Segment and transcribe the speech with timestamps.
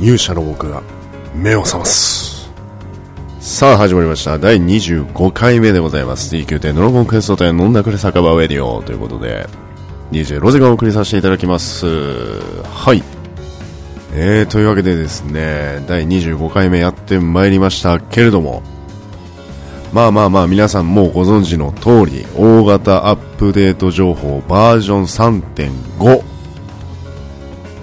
[0.00, 0.82] 勇者の僕が
[1.34, 2.50] 目を覚ます。
[3.38, 4.38] さあ始まりました。
[4.38, 6.34] 第25回目でございます。
[6.34, 8.82] DQ10 ドラゴンクエスト10飲んだくれ酒場ウェディオ。
[8.82, 9.46] ということで
[10.10, 11.86] DJ ロゼがお送りさせていただきます。
[12.64, 13.02] はい。
[14.12, 18.62] えー、というわけでですね第25回目やってまいりましたけれども
[19.92, 25.02] まあまあまあ皆さんもうご存知の通り大型アップデート情報バージョン
[25.42, 26.29] 3.5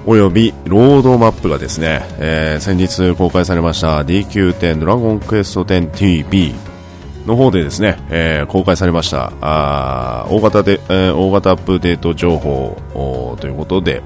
[0.10, 6.56] およびロードマップがですね、えー、先日公開されました DQ10 ドラゴンクエスト 10TV
[7.26, 14.02] の方でですね、えー、公開されましたあ大型で、えー、大型アップデート情報ということで、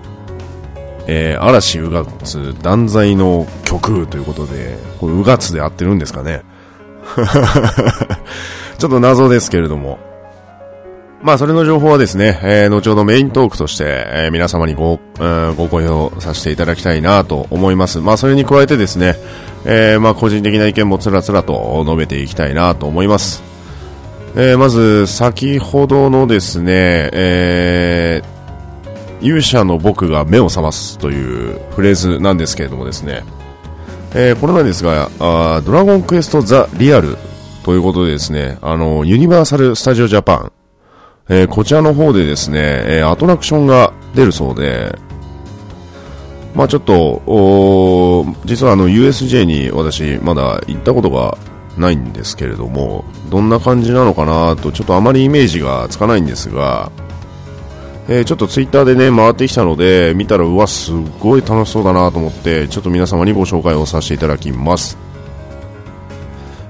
[1.06, 6.42] えー、嵐うがつ断罪の曲ということで、これうがつで合ってるんですかね。
[8.80, 10.00] ちょっと謎ですけれども、
[11.24, 18.00] まあ、それの情報はですね、えー、後ほどメイントークとして、えー、皆様にご、えー、ご公表させていただきたいなと思います。
[18.00, 19.16] まあ、それに加えてですね、
[19.66, 23.44] えー、まあ、個人的な意見もつらつらと述べていきたいなと思います。
[24.36, 33.24] えー、まず、先ほどのですね、えー、勇者の僕が目を覚ますというフレーズなんですけれどもですね、
[34.16, 37.18] えー、これなんですが、あドラゴンクエストザ・リアル
[37.64, 40.52] ということでですね、あの、ユニバーサル・スタジオ・ジャパン、
[41.30, 44.98] えー、こちらの方でですね、え、アトラクションが出るそうで、
[46.54, 51.38] まあちょっと、実はあの USJ に私まだ行ったことが
[51.78, 56.92] ないんですけれども、どんな感じなのかなとちょっとあまりイメージがつかないんですが、
[58.10, 64.98] えー、ちょっとツイッターでね、回ってきたので、見たらうわ、すごい楽しそうだなと思って、ちょっと皆様にご紹介をさせていただきます。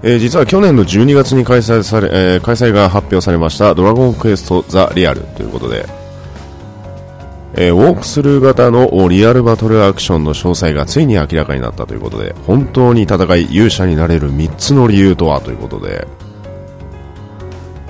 [0.04, 5.86] えー、実は去年の12月に開催され、えー、開催が発表されましたドラゴンクエストザ・リアルということで、
[7.54, 16.08] えー、ウォークスルー型のリアルバトルアクションの詳細がついに明らかになったということで、本当に戦い勇者になれる3つの理由とはということで、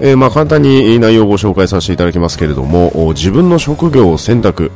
[0.01, 4.71] え、まあ簡単に内容をご紹介させていただきますけれども、自分の職業を選択、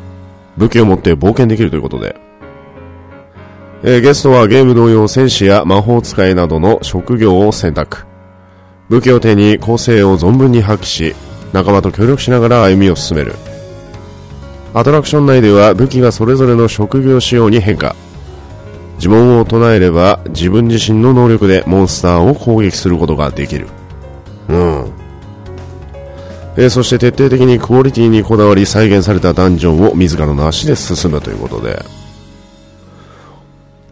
[0.55, 2.15] 武器を持って冒険できるということで、
[3.87, 8.07] えー、ゲストはゲーム同様戦士や魔法使いなどの職業を選択。
[8.89, 11.15] 武器を手に個性を存分に発揮し、
[11.53, 13.35] 仲間と協力しながら歩みを進める。
[14.73, 17.95] アトラクション内では武器がそれぞれの職業仕様に変化。
[18.99, 23.67] 呪文を唱えれば自分自身の能力でモンスターを攻撃することができる。
[24.49, 24.91] うん。
[26.57, 31.85] えー、そして徹底的にクオリティにこだわり再現されたダンジョンを自らの足で進むということで。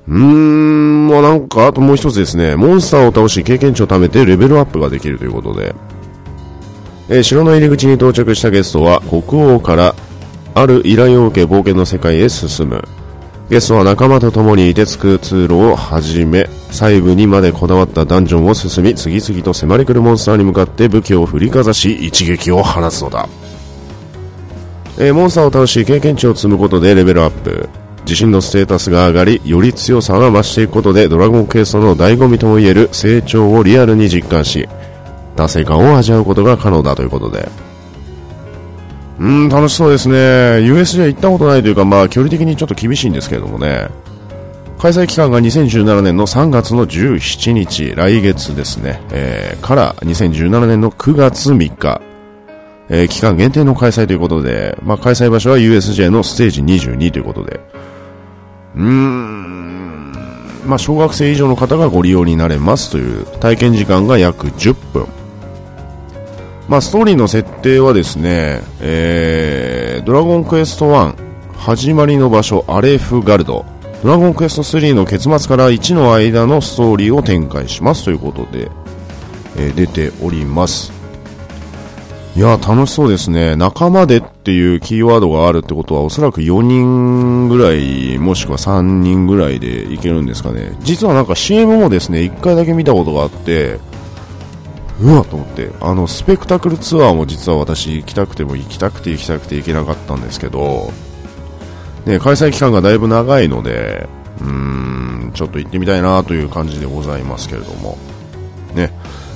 [0.08, 5.74] うーん、まあなんか、あともう一つですね、モンスターを倒し経験値を貯めてレベルアップができるということで、
[7.09, 9.94] えー、城の入り口に到着したゲストは国王から
[10.56, 12.84] ある依頼を受け冒険の世界へ進む。
[13.50, 23.28] ゲストは仲間と共に凍てつく通路をはじめ、細部にまでこだわったダンジョンを進み、次々と迫り来るモンスターに向かって武器を振りかざし、一撃を放つのだ。
[24.97, 27.68] えー、モンスターを倒し経験値を積むことでレベルアップ。
[28.08, 34.68] 自身のステータスが上がり、より強さが増していくことで、ドラゴンクエスの醍醐味ともいえる成長をリアルに実感し、
[35.36, 37.50] 達成感を味わうことが可能だということで。
[39.19, 40.16] うん、楽しそうですね。
[40.16, 43.88] USJ 行ったことないというか、まあ、距離的にちょっと厳しいんですけれどもね。
[44.80, 52.02] 開催期間が2017年の3月の17日、来月ですね、えー、から2017年の9月3日、
[52.90, 57.62] えー、期間限定の開催ということで、まあ、開催場所は USJ のステージ22ということで、
[58.75, 60.11] うーん、
[60.66, 65.07] まあ、小学生以上の方がご利用になれますという体験時間が約10分。
[66.67, 71.16] まあ、ストーリーの設定はですね、えー、ドラゴンクエスト1、
[71.57, 73.66] 始まりの場所、アレフガルド、
[74.01, 78.72] ドラゴンクエスト3の結末から1の間のストーリーを展開しますということで、
[79.57, 81.03] えー、出ております。
[82.35, 83.55] いや、楽しそうですね。
[83.55, 90.75] 仲間でっていうキーワードがあるってことは、おそらく4人ぐらい、もしくは3人ぐらいでいけるんですかね。
[90.81, 93.79] 実はなんか CM もですね、1回だけ見たことがあって、
[94.99, 100.91] うわと思って、あの、スペクタクルツアーも実は私行きたくても行きたくて行きたくて行けなかったんですけど、
[102.05, 104.08] ね、開催期間がだいぶ長いので、
[104.41, 104.47] うー
[105.28, 107.97] ん、ちょっと行ってみたいなという感じでございますけれども、
[108.73, 108.91] ね、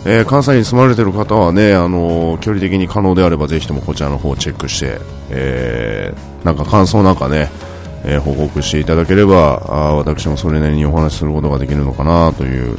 [0.05, 4.99] えー、関西に住まれてる方はね、あのー、距離的に可能であればぜひともこちらの方をチェックして、
[5.29, 7.49] えー、なんか感想なんかね、
[8.05, 12.77] え報告していただければあ私もそれなりにお話しすることができるのかなという、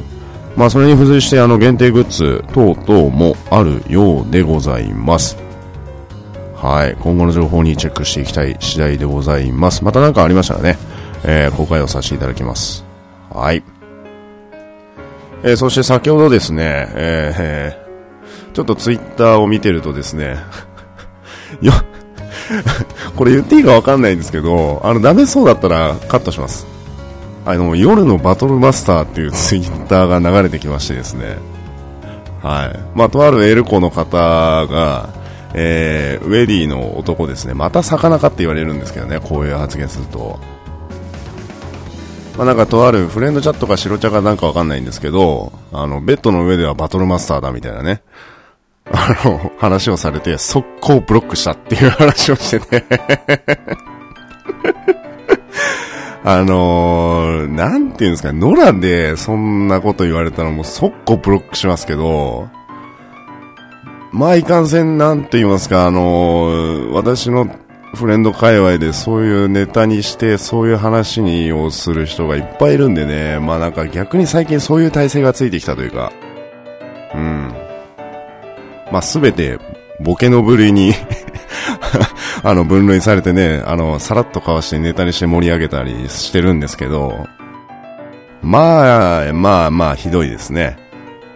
[0.57, 5.37] まあ、それに付随してあの限定グッズ等々もあるようでございます。
[6.55, 6.97] はい。
[7.01, 9.85] 今後の情報にチェックしていきたい次第でございます。
[9.85, 10.77] また何かありましたらね、
[11.25, 12.85] え、公開をさせていただきます。
[13.31, 13.78] はい。
[15.43, 20.37] えー、そして先ほどですね、えー、ちょっとツイッターを見てるとですね、
[21.63, 21.73] よ、
[23.17, 26.67] これ言っていいかわかんないんですけど、あの、ダメそうだったらカットします。
[27.45, 31.39] あの、夜のバトルマスターっていう ツイッターが流れてきましてですね、
[32.43, 32.79] はい。
[32.95, 35.09] まあ、とあるエルコの方が、
[35.55, 40.39] えー、ウェディの男ですね、また魚かって言われるんですけどね、こういう発言すると。
[42.39, 48.03] まあ、なんかとあるフレンドチャットか白茶かなんかわかんないんですけど、あの、ベッドの上ではバトルマスターだみたいなね、
[48.93, 52.85] あの、話をされて、速攻ブロックしたっていう話をしてて
[56.23, 62.49] あのー、なんていうんですか、野良でそんなこと言われたらもう速攻ブロックしますけど、
[64.13, 67.49] まあいかんせんなんて言いますか、あのー、私の
[67.95, 76.13] フレンド界隈でそういうネタにしてそういう話にをする人がいっぱいいるんでね、まあなんか逆に最近そういう体制がついてきたというか、
[77.15, 77.55] うん。
[78.93, 79.59] まあすべて
[80.01, 80.93] ボケの部類に
[82.45, 87.27] あの、分類されてね、あの、さらっとかわしてネタにして盛り上げたりしてるんですけど、
[88.43, 90.79] まあ、まあまあ、ひどいですね。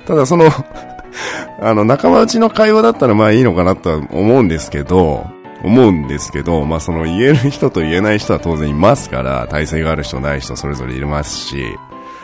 [0.06, 0.48] ただその
[1.60, 5.26] あの、仲間内の会話だったらまあいいのかなとは思うんですけど、
[5.62, 11.64] 思うんですけど、まあその言える人と言えない人は当然いますから、体制がある人ない人それぞれいますし、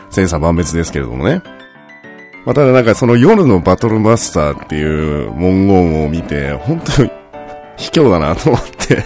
[0.09, 1.41] 千差万別ですけれどもね。
[2.45, 7.11] まあただなんかその夜のバトルマスターっていう文言を見て、本当に
[7.77, 9.03] 卑怯だなと思って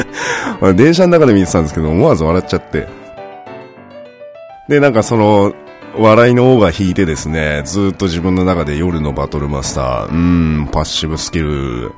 [0.74, 2.86] 電車の中で見てたんですけど、思わず笑っちゃって。
[4.68, 5.54] で、なんかその、
[5.96, 10.14] 笑いの王が引いてですね、ずっと自分の中で夜のバトルマスター、うー
[10.62, 11.92] ん、パッシブスキル、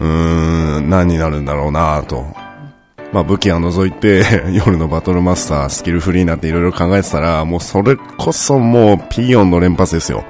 [0.00, 2.24] うーん、何になるんだろうなと。
[3.12, 10.24] まあ武器は除いて、 夜のバトルマスター、スキルフリーなんていろいろ考えてたら、もうそれこそもうピーヨンの連発ですよ。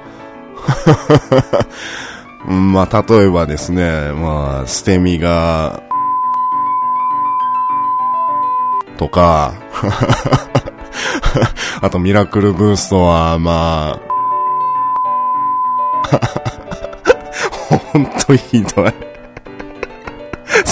[2.47, 5.81] まあ、例えばですね、まあ、捨て身が、
[8.97, 9.53] とか、
[11.81, 14.07] あとミラクルブーストは、まあ、
[17.91, 18.93] ほんとひどい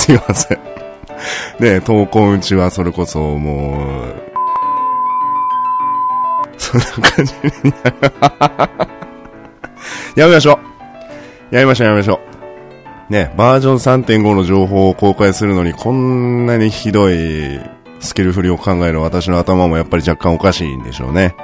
[0.06, 0.60] すいません。
[1.60, 4.16] ね投稿うちはそれこそもう、
[6.58, 7.96] そんな感じになる。
[10.22, 10.60] やめましょ
[11.52, 11.56] う。
[11.56, 12.20] やりましょうやりましょ
[13.10, 13.12] う。
[13.12, 17.60] ね、バージョン3.5の情報を公開するのにこんなにひどい
[18.00, 21.36] スキル振りを考える私の頭もやっぱり若干おかしいんでしょうね。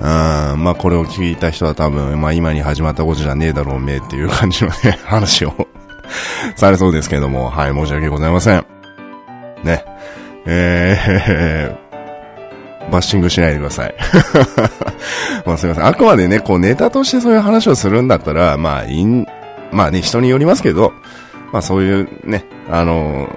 [0.00, 5.68] うん、まあこれを聞いた人は多分、まあ今に始まったことじゃねえだろうめっていう感じのね、話を
[6.56, 8.64] されそうですけども、はい、申し訳ございません。
[9.62, 9.84] ね。
[10.46, 13.94] えー、 バッシングしないでください。
[15.46, 15.86] まあすみません。
[15.86, 19.26] あくまでね、こうネタとしてそういう話をするんだったら、まあいいん、
[19.72, 20.92] まあね、人によりますけど、
[21.52, 23.28] まあそういうね、あの、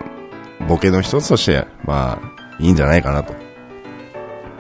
[0.68, 3.34] ボケの一つとして、まあ、いいんじゃないかなと、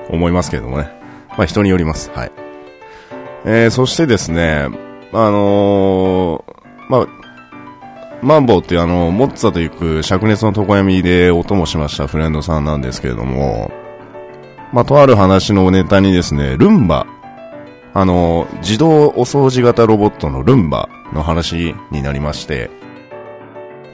[0.09, 0.89] 思いますけどもね。
[1.37, 2.11] まあ人によります。
[2.13, 2.31] はい。
[3.45, 4.67] えー、そしてですね、
[5.13, 6.53] あのー、
[6.89, 7.07] まあ、
[8.21, 13.71] マンボウってあの、モッツァと行く灼熱の床闇で音もしましたフレンドさんなんですけれども、
[14.73, 17.05] まあ、とある話のネタにですね、ルンバ、
[17.93, 22.69] あの、自動お掃除型ロボットのルンバの話になりまして、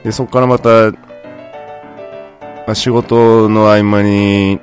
[0.04, 0.90] で、そこからまた、
[2.66, 4.60] まあ、仕事の合間に、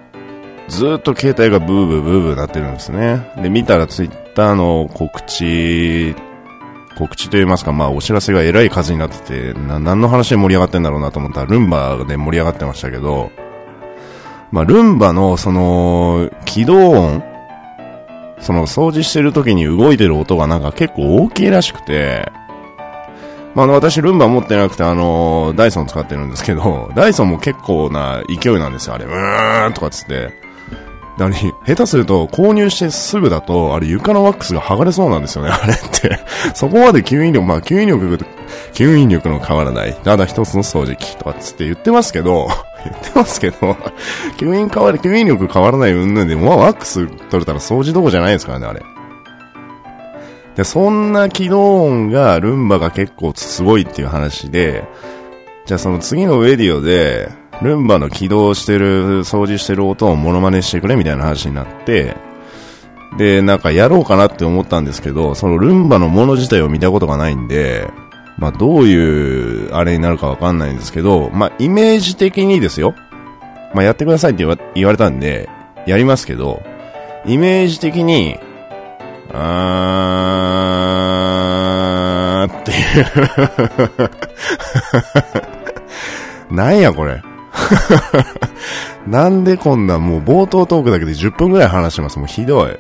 [0.68, 3.32] ずっと携帯がブーブーブーブーなってるんですね。
[3.42, 6.16] で、見たらツイッターの告知、
[6.98, 13.32] 告知と言いますか、まあ、お知らせがえらい数になってて、な、何の話で盛り上がってんだろうなと思ったら、ルンバで盛り上がってましたけど、
[14.52, 17.24] まあ、ルンバの、その、起動音、
[18.40, 22.32] その、掃除してる時に動いてる音がなんか結構大きいらしくて、
[23.56, 29.06] まあの、私、ルンバ持ってなくて、あの、ダイソン使ってるんですけど、ダイソンも結構な勢いなんですよ、あれ。
[29.06, 30.51] うーんとかつって。
[31.30, 36.20] だに、下手すると、購入してすぐだと、あれ床のワックスが剥がれそうなんですよね、 あれって。
[36.54, 38.18] そこまで吸引力、まあ吸引力、
[38.74, 39.94] 吸引力の変わらない。
[40.04, 42.48] ただ一つの掃除機とかつって言ってますけど、
[42.84, 43.58] 言ってますけど、
[44.38, 48.82] 吸引変わる、吸引力変わらない云々で、まあワックス取れたら掃除どこじゃないですからね、あれ。
[50.56, 54.84] で、そんな起動音が、ルンバが結構すごいっていう話で、
[55.66, 57.30] じゃあその次のウェディオで、
[57.62, 62.16] ルンバの起動してる、掃除してる音をモノマネしてくれみたいな話になって、
[63.18, 67.88] で、なんかやろうかなって思ったんですけど、そのルンバのもの自体を見たことがないんで、
[68.38, 72.96] まあどういうあれになるかわかんないんですけど、まあイメージ的にですよ。
[73.74, 75.50] まあ、やってくださいって言われたんで、
[75.86, 76.62] やりますけど、
[77.26, 78.38] イメージ的に、
[79.34, 82.76] あーってい
[86.52, 87.22] う なんやこれ。
[89.08, 92.20] なんでこんなもう冒頭トークだけで10分くらい話してます。
[92.20, 92.78] もうひどい。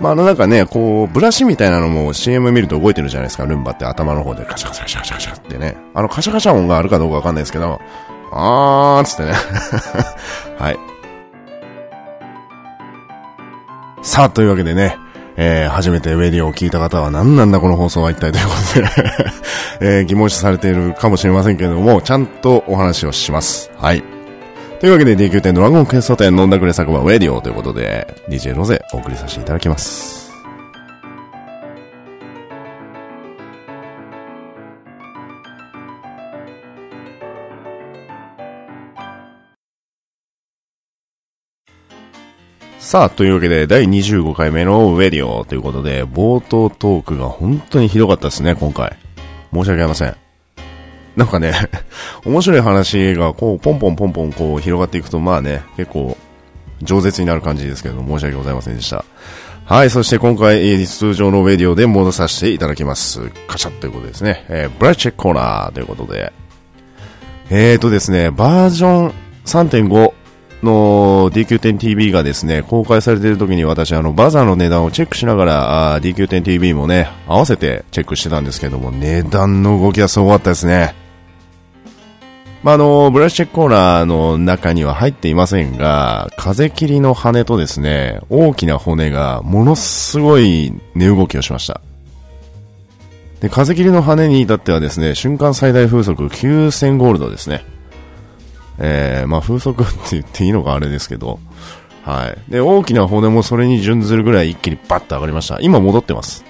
[0.00, 5.76] まあ、あのなんかね、こう、ブラシみたいなのも CM 見ると動いてるじゃないですか、ルンバって頭の方でカシャカシャカシャカシャカシャってね。
[5.94, 7.80] あのカシャカシャ音があるかどうかわかんないですけど、
[8.32, 9.32] あーつってね。
[10.58, 10.78] はい。
[14.02, 14.98] さあ、というわけでね、
[15.36, 18.55] えー、初めてウェディオを聞いた方は何なんだこの放送は一体ということ
[19.80, 23.70] えー、疑問視されているかもしれませんけれども、ちゃんとお話をします。
[23.76, 24.02] はい。
[24.80, 30.15] というわけで D9 店ドラゴンクエスト店飲んだくれ作はウェディオということで、DJ ロゼお送りさせていただきます。
[42.86, 48.96] さあ、というわけで、第25回目のウェディオということで、冒頭トークが本当にひどかったですね、今回。
[49.52, 50.16] 申し訳ありません。
[51.16, 51.52] なんかね、
[52.24, 56.16] 面白い話がこう、ポンポンポンポンこう広がっていくと、まあね、結構、
[56.84, 59.04] 饒舌になる感じですけど申し訳ございませんでした。
[59.64, 63.32] はい、そして今回、通常のウェディオで戻させていただきます。
[63.48, 64.44] カチャということですね。
[64.48, 66.32] えー、ブラッチェックコーナーということで。
[67.50, 69.12] えーとですね、バージョン
[69.44, 70.12] 3.5
[70.62, 80.94] の DQ10TV がですね、公開されている時に私、あの、バザーの値段をチェックしながら、DQ10TV もね、合わせてチェックしてたんですけども、値段の動きはすごかったですね。
[82.62, 91.80] まあ、あの、ブラシチェックコーナーの中には入っていませんが、風切りの羽とですね、大きな骨がものすごい値動きをしました。
[93.40, 97.64] で、風切りの羽に至ってはですね、瞬間最大風速9000ゴールドですね。
[98.78, 101.38] えー、まあ風速って言っていいのかあれですけど、
[102.04, 102.50] はい。
[102.50, 105.58] で、大きな骨もそれに準ずるぐらい一気にバッと上がりました。
[105.60, 106.44] 今戻ってます。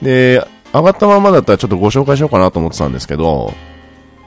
[0.00, 3.52] で、上がったままだったらちょっとご紹介しようかなと思ってたんですけど、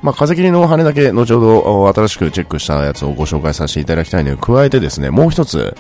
[0.01, 5.75] まあ、風切りの羽だけ後ほど新しくチェックしたやつをご紹介させていただきたいのに加えてですね、もう一つ、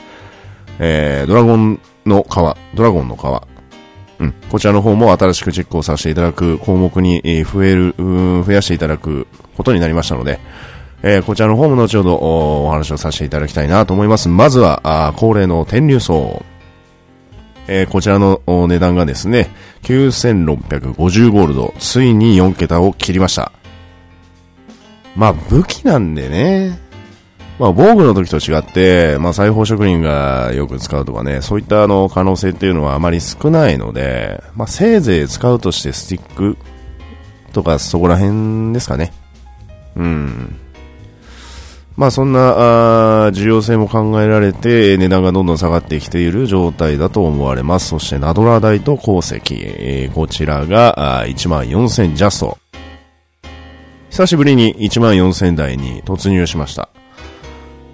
[0.79, 10.39] えー、ドラゴンの皮、ドラゴンの皮、うん、こちらの方も新しくチェックをさせていただく項目に増える、増やしていただくことになりましたので、
[11.01, 14.27] えー、こちらの方も後ほどお話をさせていただきたいなと思います。
[14.27, 16.43] まずは、あ恒例の天竜層。
[17.67, 19.49] えー、こちらの値段がですね、
[19.83, 23.51] 9650ゴールド、ついに4桁を切りました。
[25.15, 26.79] まあ武器なんでね、
[27.59, 36.57] まあ防具の時と違って、まあ裁縫職人がよく使うとかね、そういったあの可能性っていうのはあまり少ないので、まあせいぜい使うとしてスティック
[37.53, 39.13] とかそこら辺ですかね。
[39.95, 40.59] うん。
[41.99, 47.89] まあそんなあ需要性も考えられて値段がどんどん下がってきている状態だと思われます。
[47.89, 52.57] そしてナドラ台と鉱石、えー、こちらが1万4000ジャスト。
[54.11, 56.87] 久しぶりに1万4000台に突入しました。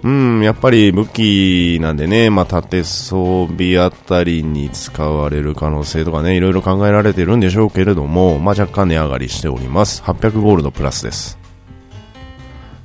[0.04, 10.00] うん、やっぱり武器なんでね、まあ、縦装備あたりに使われる可能性とかね、いろいろ考えられてるんでしょうけれども、まあ、若干値上がりしております。
[10.02, 11.45] 800ゴールドプラスです。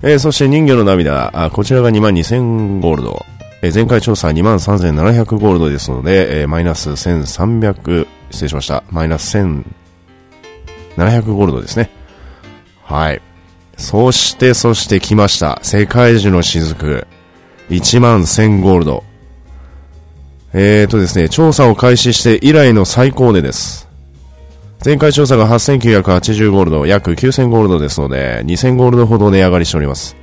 [0.03, 3.25] えー、そして人魚の涙、あこちらが22,000ゴールド。
[3.62, 8.84] えー、前回調査23,700ゴールドですので、えー、マイナス1300、失礼しました。
[8.89, 9.63] マイナス1700
[11.34, 11.91] ゴールドですね。
[12.84, 13.22] はい。
[13.77, 15.60] そして、そして来ました。
[15.62, 17.05] 世界樹の雫。
[17.70, 19.03] 1万1000ゴールド。
[20.53, 23.91] えーとですね、調査を開始して以来の最高値です。
[24.84, 30.16] 前回調査が8980ゴールド、約9000ゴールドですので、2000ゴールドほど値上がりしております。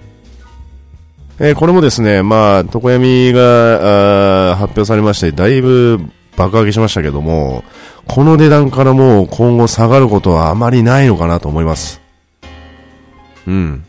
[1.38, 6.00] えー、これもですね、まあ、床闇が発表されまして、だいぶ
[6.37, 7.62] 爆上げしましたけども、
[8.09, 12.00] この値段からもう今後下がることはあまりないのかなと思います。
[13.47, 13.85] うん。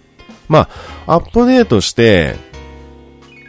[0.48, 0.70] ま
[1.08, 2.36] あ、アップデートして、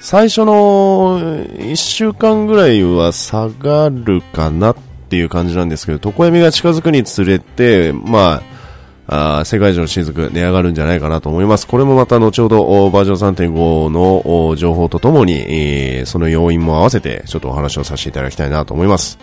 [0.00, 4.76] 最初の1週間ぐらいは下がるかなっ
[5.10, 8.42] っていう感じなんですけど、床闇が近づくにつれて、ま
[9.08, 11.66] あ、あ世界中の雫値上がるんじゃないかなと思います。
[11.66, 19.18] これもまた後ほどバージョン3.5の情報とともに、えー、その要因も合わせてちょっとお話をさせていただきたいなと思います。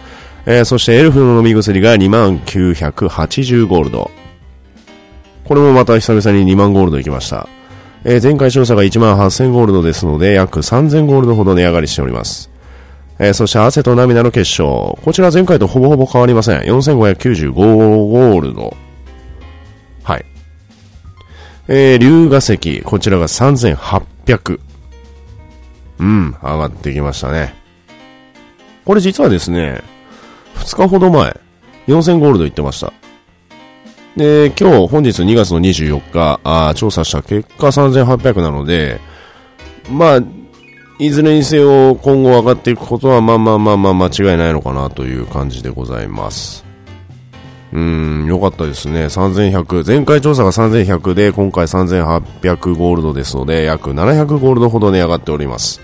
[0.46, 4.12] えー、そしてエルフの飲み薬が2980ゴールド。
[5.46, 7.48] これもまた久々に2万ゴールドいきました。
[8.04, 12.57] えー、前回調査が1万8000ゴールドですので、約3000ゴールドほど値上がりしております。
[13.20, 14.98] えー、そして汗と涙の結晶。
[15.04, 16.62] こちら前回とほぼほぼ変わりません。
[16.62, 18.76] 4595ゴールド。
[20.04, 20.26] はい。
[21.68, 22.82] えー、龍河石。
[22.84, 24.60] こちらが3800。
[26.00, 27.56] うん、上がってきましたね。
[28.86, 29.82] これ実はですね、
[30.56, 31.40] 2日ほど前、
[31.88, 32.94] 4000ゴールド言ってました。
[34.16, 39.00] で、今日、本日2月の24日、あ調査した結果3800なので、
[39.90, 40.22] まあ、
[41.00, 46.66] いずれにせよ今後上がっていくことはまあまあまあまあ間違いないのかなという感じでございます。
[47.72, 49.06] うん、よかったですね。
[49.06, 49.86] 3100。
[49.86, 55.82] 前回調査が3100で、今回3800ゴールドですので、約700ゴールドほど値上がっております。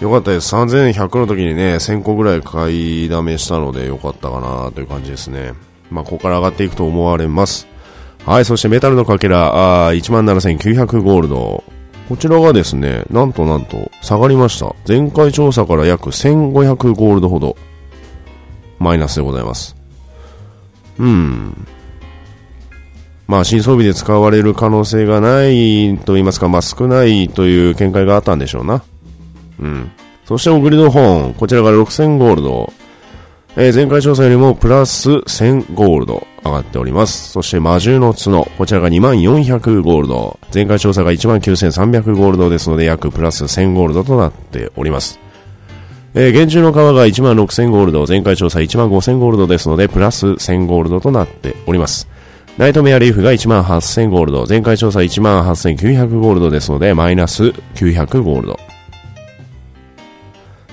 [0.00, 0.54] よかったです。
[0.54, 5.52] 3100の時にね、1000個ぐらい買いだめしたので、よかったかなという感じですね。
[5.90, 7.68] まあ、ここから上がっていくと思われます。
[8.26, 11.62] はい、そしてメタルのかけら、あ17,900ゴールド。
[12.08, 14.74] こちらがですね、なんとなんと下がりました。
[14.86, 17.56] 前回調査から約1500ゴールドほど、
[18.78, 19.74] マイナスでございます。
[20.98, 21.66] うん。
[23.26, 28.82] まあ、新装備で使われる可能性がないと言いますか、まあ、少ないという見解があったんでしょうな。
[29.58, 29.90] うん。
[30.26, 31.34] そして、オグリドホーン。
[31.34, 32.72] こちらが6000ゴールド。
[33.56, 37.30] えー、前回調査よりもプラス1000ゴールド上がっております。
[37.30, 40.38] そして魔獣の角、こちらが2400ゴールド。
[40.52, 45.18] 前回調査が19300ゴールドですので約プラス1000ゴールドとなっております。
[46.14, 52.08] えー、厳重の皮が16000ゴールド、前回調査15000ゴールドですのでプラス1000ゴールドとなっております。
[52.56, 58.60] ナイトメアリーフが18000ゴールド、前回調査18900ゴールドですのでマイナス900ゴールド。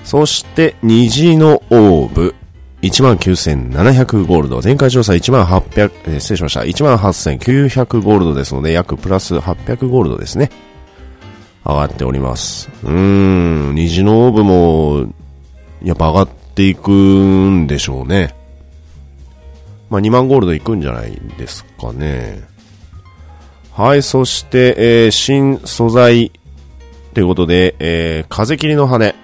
[0.04, 2.34] そして、虹のオーブ。
[2.82, 4.60] 19,700ゴールド。
[4.60, 6.60] 前回調査1800、えー、失礼しました。
[6.62, 10.50] 18,900ゴールドですので、約プラス800ゴールドですね。
[11.64, 12.68] 上がっております。
[12.82, 15.06] うーん、虹のオーブも、
[15.84, 18.34] やっぱ上がっていくんでしょうね。
[19.88, 22.42] まあ、2万ゴールドいくんじゃないですかね。
[23.70, 26.32] はい、そして、えー、新素材
[27.14, 29.14] ということで、えー、風切りの羽。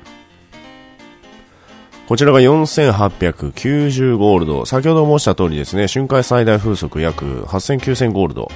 [2.08, 4.64] こちらが4890ゴールド。
[4.64, 8.50] 先ほど申した通りですね、瞬間最大風速約8900ゴールド。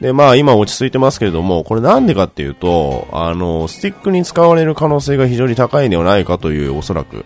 [0.00, 7.24] で、まあ今落ち着いてますけれども、これなんでかっていうと、あの、スティックに使われる可能性が非常に高いんではないかという、おそらく。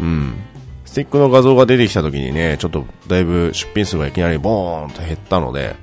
[0.00, 0.34] うん。
[0.86, 5.76] スティックの画像が出てきた時にね、ちょっとだいぶ出品数がいきなりボーンと減ったので、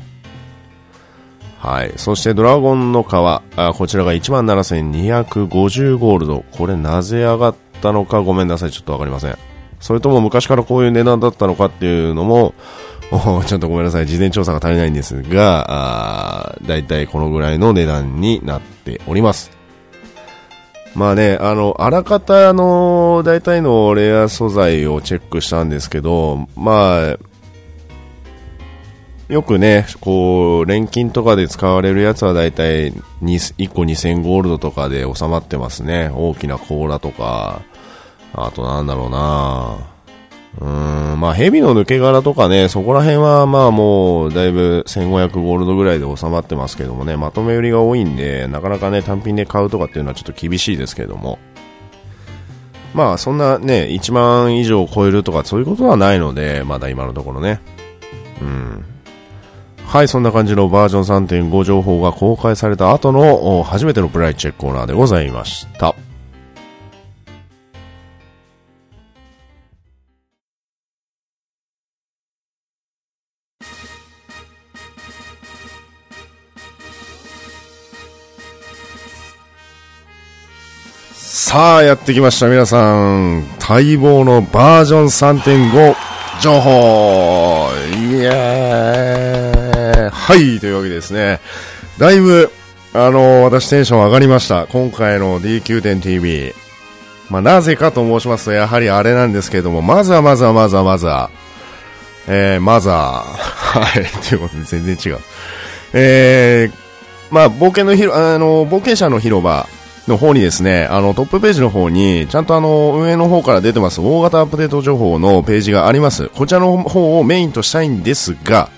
[1.60, 1.93] はい。
[1.95, 3.41] そしてドラゴンの皮、あ
[3.73, 6.43] こちらが17,250ゴールド。
[6.51, 9.37] これなぜ上がっったのかごめんなさい、ちょっとわかりません。
[9.79, 12.53] それとも昔からこういう値段だったのかっていうのも、
[13.47, 19.51] ちょっとごめんなさい、事前調査が足りないんですが、だいたいこのぐらいの値段になっております。
[20.95, 27.17] まあね、あの、あらかたの、大体のレア素材をチェックしたんですけど、まあ、
[29.29, 36.11] よくね、こう、錬金とかで使われるやつはだいたい1個2000ゴールドとかで収まってますね。
[36.15, 37.61] 大きな甲羅とか、
[38.33, 39.77] あとなんだろうな
[40.59, 51.39] うーん、まあヘビの抜け殻とかね、そこら辺はまあもうだいぶ1500ゴールドぐらいで収まってますけどもね、まとめ売りが多いんで、なかなかね、単品で買うとかっていうのはちょっと厳しいですけども。
[52.93, 57.61] まあそんなね、1万以上超えるとかそういうことはないので、まだ今のところね。
[58.41, 58.85] うん。
[59.85, 65.95] はい、そんな感じのバージョン3.5情報が公開された後の初めてのプライチェックコーナーでございました。
[81.49, 82.47] さあ、やってきました。
[82.47, 83.43] 皆さん。
[83.67, 85.95] 待望のバージョン3.5
[86.39, 91.39] 情報イエーイはい、というわけですね、
[91.97, 92.51] だいぶ、
[92.93, 94.67] あの、私テンション上がりました。
[94.67, 96.53] 今回の DQ.TV。
[97.31, 101.31] まあ、なぜかと申しますと、やはりあれなんですけれども、まずはまずはまずはまずは、
[102.27, 105.19] えー、まずは、はい、ということで全然違う。
[105.93, 106.73] えー、
[107.31, 109.67] まあ、冒険の広、あの、冒険者の広場
[110.09, 116.27] の方にですね、あの、トップページの方に、ちゃんとあの、運営の方から出てます、大型アップデート情報のページがあります。
[116.29, 118.69] こちらの方をメインとしたいんですが、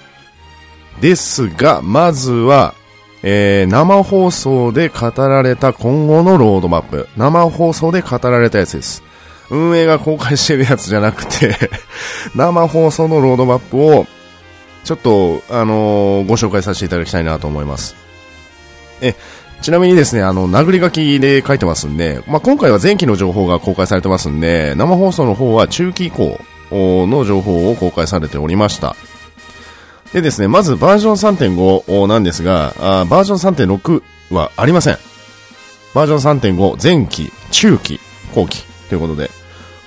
[1.02, 2.76] ですが、まずは、
[3.24, 7.08] えー、生放送で語られた今後のロードマップ。
[7.18, 9.04] 生放送で語られたやつです。
[9.50, 11.58] 運営が公開してるやつじゃなくて
[12.36, 14.08] 生放送のロードマップを、
[14.84, 17.96] ちょっと、あのー、ご紹介させていただきたいなと思います。
[19.02, 19.16] え、
[19.62, 26.40] ちなみにですね、あの、殴り書きで書いてますんで、まあ、今回は前期の情報が公開されてますんで、生放送の方は中期以降
[26.72, 28.96] の情報を公開されておりました。
[30.14, 34.98] でですね、まずバージョン3.5なんですが、あバージョン3.6はありません。
[35.94, 38.00] バージョン3.5前期、中期、
[38.34, 39.30] 後期ということで、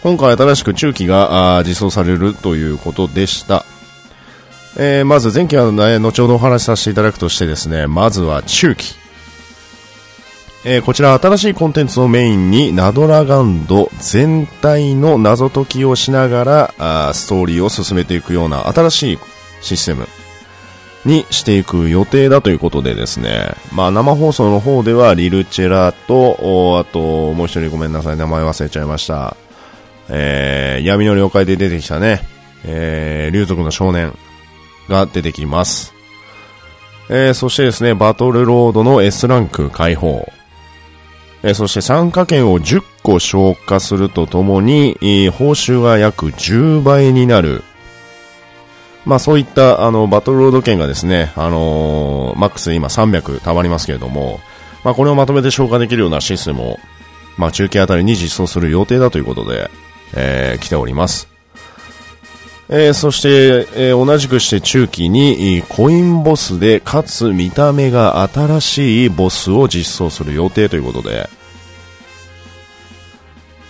[0.03, 3.65] 今回新しく中期が実装されるということでした。
[4.77, 9.04] えー、まず前期は、ね、後ほどお話しさせていただくとしてですね、まずは中期。
[10.67, 19.19] えー、こちら新しいコンテンツをメインにナドラガンド全体の謎解きをしながらあストーリーを進めていくような新しい
[19.61, 20.09] システム
[21.05, 29.37] にしていく予定だということでですね、まあ生放送の方ではリルチェラと、あともう一人ごめんなさい、名前忘れちゃいました。
[30.09, 32.23] えー、闇の了解で出てきたね、
[32.65, 34.17] えー、竜族の少年
[34.89, 35.93] が出てきます。
[37.11, 40.27] えー、そしてですね、バトルロードの S ランク解放。
[41.47, 47.63] え、そして参加券を10個消化するとともに、えー、報酬が約10倍になる。
[49.05, 54.41] まあそういったあのバトルロード券がですね、あのー、マックス今300溜まりますけれども、
[54.85, 56.79] まあこれをまとめて消化できるようなシステムを、
[57.37, 59.71] まあ中継あたりに実装する予定だということで、
[60.17, 61.34] えー、来ております。
[62.77, 71.29] えー、そして、えー、同じくして中期にコインボスでかつ見た目が新しいボスを実装する予定ということで。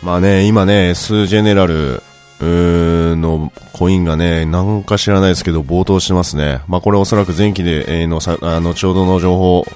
[0.02, 2.02] まあね今ね S ジェネラル
[2.40, 6.62] のコインがねなんか知らないですけど暴騰してますね。
[6.66, 9.66] まあこれおそらく前期で、えー、のさあの後ほどの情報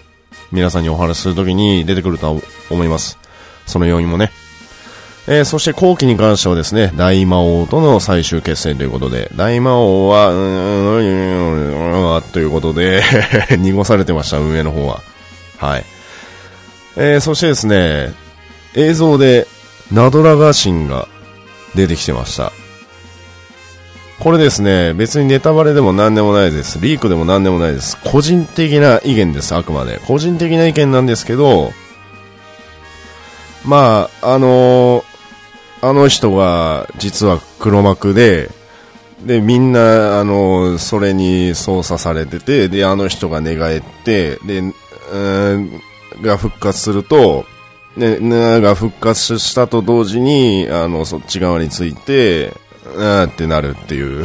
[0.53, 3.19] 皆さんにお話しするときに出てくるとは思います。
[3.67, 4.31] その要因もね。
[5.31, 13.03] えー、そして後期に関してはですね、大魔王との最終決戦ということで、大魔王は、うーん、ということで
[13.59, 15.03] 濁されてました、運営の方は。
[15.59, 15.85] はい。
[16.97, 18.15] えー、そしてですね、
[18.75, 19.47] 映像で、
[19.93, 21.09] ナドラガシンが
[21.75, 22.51] 出てきてました。
[24.21, 26.79] これですね、別にネタバレでも何でもないです。
[26.81, 27.99] リークでも何でもないです。
[28.03, 30.01] 個人的な意見です、あくまで。
[30.07, 31.73] 個人的な意見なんですけど、
[33.65, 35.18] まあ、あのー、
[35.81, 38.51] あの人が実は黒幕で、
[39.25, 44.63] で、みんな、あの、それに操作されてて、で、あの人が寝返って、で、
[45.13, 45.81] うん、
[46.23, 47.45] が復活すると、
[47.97, 52.53] ね、なが復活したと同時に、あの、そっち側について、
[52.97, 54.25] あーってなるっていう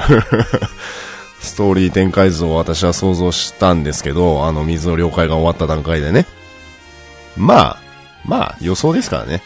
[1.42, 6.26] ストーリー展開図を私は想像したんですけど、あの、水の了解が終わった段階でね。
[7.36, 7.78] まあ、
[8.26, 9.42] まあ、予想ですからね。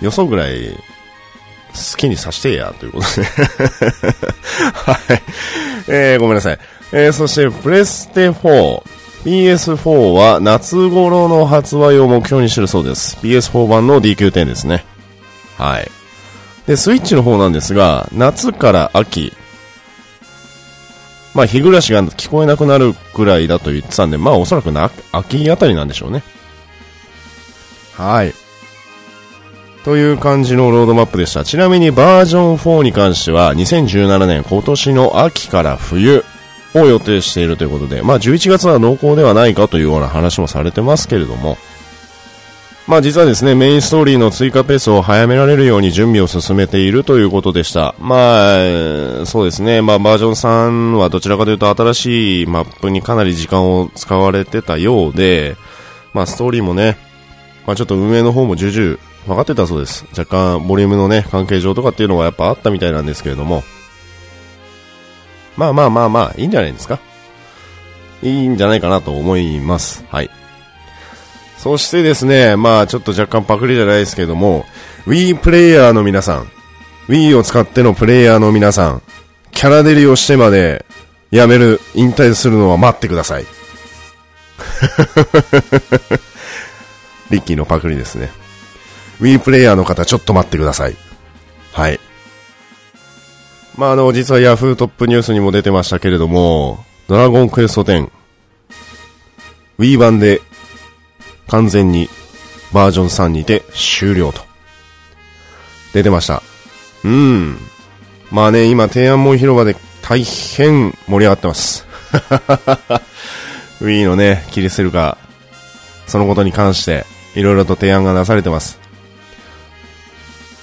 [0.00, 0.76] 予想ぐらい
[1.76, 3.26] 好きにさしてや、ということで
[4.72, 5.22] はい。
[5.88, 6.58] えー、ごめんなさい。
[6.92, 8.82] えー、そして、プレステ4。
[9.26, 13.16] PS4 は夏頃の発売を目標にしてるそうです。
[13.16, 14.84] PS4 版の DQ10 ですね。
[15.58, 15.90] はい。
[16.66, 19.32] で、スイッチの方なんですが、夏から秋。
[21.34, 26.22] まあ、日暮らしが聞こえなくなるくらいだと言ってたんで、まあ、おそらくな秋あたりなんでしょうね。
[27.96, 28.34] はい。
[29.86, 31.44] という感じのロードマップでした。
[31.44, 36.24] ちなみにバージョン4に関しては2017年今年の秋から冬
[36.74, 41.56] を予定しているということで、まあ11月は濃厚ではないかというような話もされてますけれども、
[42.88, 47.94] まあ実はですね、メインストーリーの追加ペースを早められるように準備を進めているということでした。
[48.00, 55.56] まあ、そうですね、まあバージョン3はどちらかというと新しいマップにかなり時間を使われてたようで、
[56.12, 56.96] まあストーリーもね、
[57.68, 60.04] まあちょっと運営の方も重々分かってたそうです。
[60.16, 63.64] 若干、ボリュームのね、関係上とかっていうのはやっぱあったみたいなんですけれども。
[65.56, 67.00] まあまあまあまあ、いいんじゃないですか。
[68.22, 70.04] いいんじゃないかなと思います。
[70.10, 70.30] はい。
[71.58, 74.64] そしてですね、まあちょっと若干パクリじゃないですけれども、
[75.06, 76.50] Wii プレイヤーの皆さん、
[77.08, 79.02] Wii を使ってのプレイヤーの皆さん、
[79.50, 80.84] キャラデリをしてまで、
[81.30, 83.46] やめる、引退するのは待ってください。
[87.30, 88.30] リッキーのパクリですね。
[89.20, 90.96] Wii プレイヤーの方、ちょっと待ってください。
[91.72, 92.00] はい。
[93.76, 98.10] まあ、あの、実は Yahoo トップニュースにも出てましたけれども、ドラゴンクエスト10、
[99.78, 100.40] Wii 版で
[101.48, 102.08] 完全に
[102.72, 104.42] バージョン3にて終了と。
[105.92, 106.42] 出てました。
[107.04, 107.58] うん。
[108.30, 111.86] まあね、今、提案門広場で大変盛り上がってます。
[113.80, 115.18] Wii のね、切り捨てるか、
[116.06, 118.85] そのことに関して、いろいろと提案がなされてます。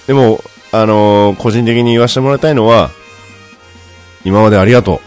[0.07, 2.91] でも、あのー、個人的に言わせてもらいたいのは、
[4.25, 5.01] 今までありがと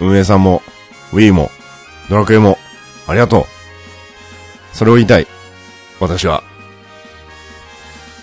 [0.00, 0.06] う。
[0.06, 0.62] 運営さんも、
[1.12, 1.50] Wii も、
[2.08, 2.58] ドラクエも、
[3.06, 3.44] ありがとう。
[4.72, 5.26] それを言いたい。
[6.00, 6.42] 私は。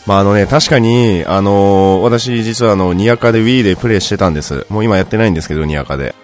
[0.05, 4.65] まあ、あのね、確かに、あのー、私実はあの、ニアカで Wii でプレイしてたんです。
[4.69, 6.15] もう今やってないんですけど、ニアカで。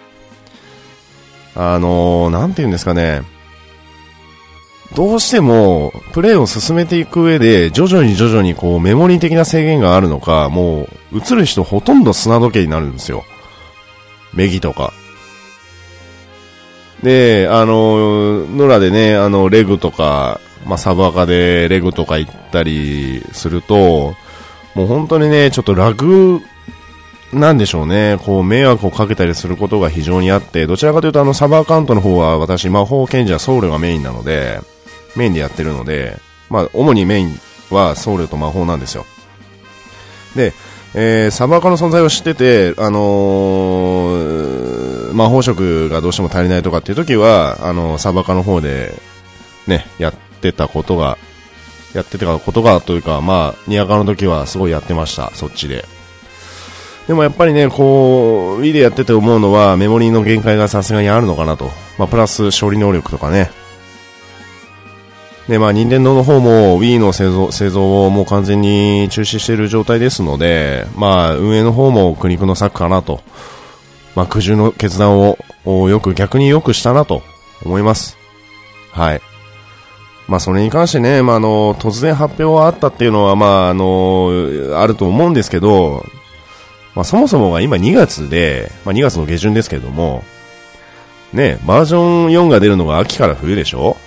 [1.54, 3.22] あのー、なんて言うんですかね。
[4.94, 13.24] どうしても、プレイを進めていく上で、徐々に徐々にこう、メモリー的な制限があるのか、もう、映る人ほとんど砂時計になるんですよ。
[14.34, 14.92] メギとか。
[17.02, 24.14] で、あの、野良でね、あの、レグとか、まあ、サブアカでレグとか行ったりすると、
[24.74, 26.40] もう本当にね、ちょっとラグ、
[27.32, 34.60] なんでしょうね、こう、迷惑をかけたりすることが非常にあって、どちらかというとあの、サブアカウントの方は私、魔法賢者ソウルがメインなので、
[35.16, 36.18] メインでやってるので、
[36.50, 37.38] まあ、主にメイン
[37.70, 39.06] はソウルと魔法なんですよ。
[40.36, 40.52] で、
[40.94, 48.94] えー、サブアカの存在を知ってて、あのー、魔法色がどうしても足りないとかっていう時は、あのー、サブアカの方で、
[49.66, 51.16] ね、やってたことが、
[51.94, 55.84] やってたことがというか、まあ、ニアカの時はすごいやってました、そっちで。
[57.06, 61.70] でもやっぱりね、こう、Wii でやってて思うのは、メモリーの限界がさすがにあるのかなと。
[61.98, 63.50] まあ、プラス処理能力とかね。
[65.52, 73.20] で、まあ、任天堂の方も Wii の製造製造をもう完全に中止している状態ですので、まあ、運営の方も苦肉の策かなと。
[74.14, 75.36] まあ、苦渋の決断を
[75.90, 77.22] よく逆によくしたなと
[77.66, 78.16] 思います。
[78.92, 79.20] はい。
[80.26, 84.30] まあ、それに関してね、まあ、あの、突然発表はあったっていうのは、まあ、あの、
[84.76, 86.02] あると思うんですけど、
[86.94, 90.24] まあ、そもそもが今2月で、まあ、2月の下旬ですけれども、
[91.34, 93.98] ね、バージョン4が出るのが秋から冬でしょ？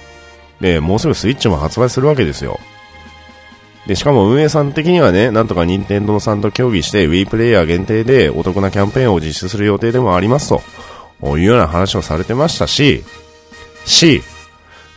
[0.61, 2.59] で、もうすぐスイッチも発売するわけですよ。
[3.87, 10.61] で、しかも運営さん的にはね、なんとか任天堂さんと協議して Wii プレイヤー限定でお得なキャンペーンを実施する予定でもありますと、
[11.37, 13.03] いうような話をされてましたし、
[13.85, 14.23] し、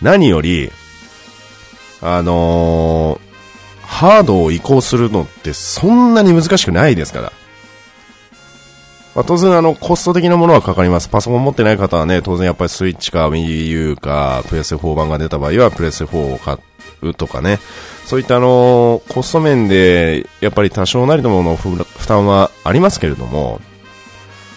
[0.00, 0.70] 何より、
[2.00, 3.28] あのー、
[3.82, 7.32] ハードを移行するのってそんなに難しくないですから。
[9.18, 11.08] まあ、当然あのコスト的なものはかかります。
[11.08, 16.56] パソコン持ってない方はね、当然やっぱりスイッチか Wii U かプレス4版が出た場合はプレス4を買
[17.02, 17.58] うとかね、
[18.06, 23.60] そういったあのコスト面でやっぱり多少なりともの負担はありますけれども、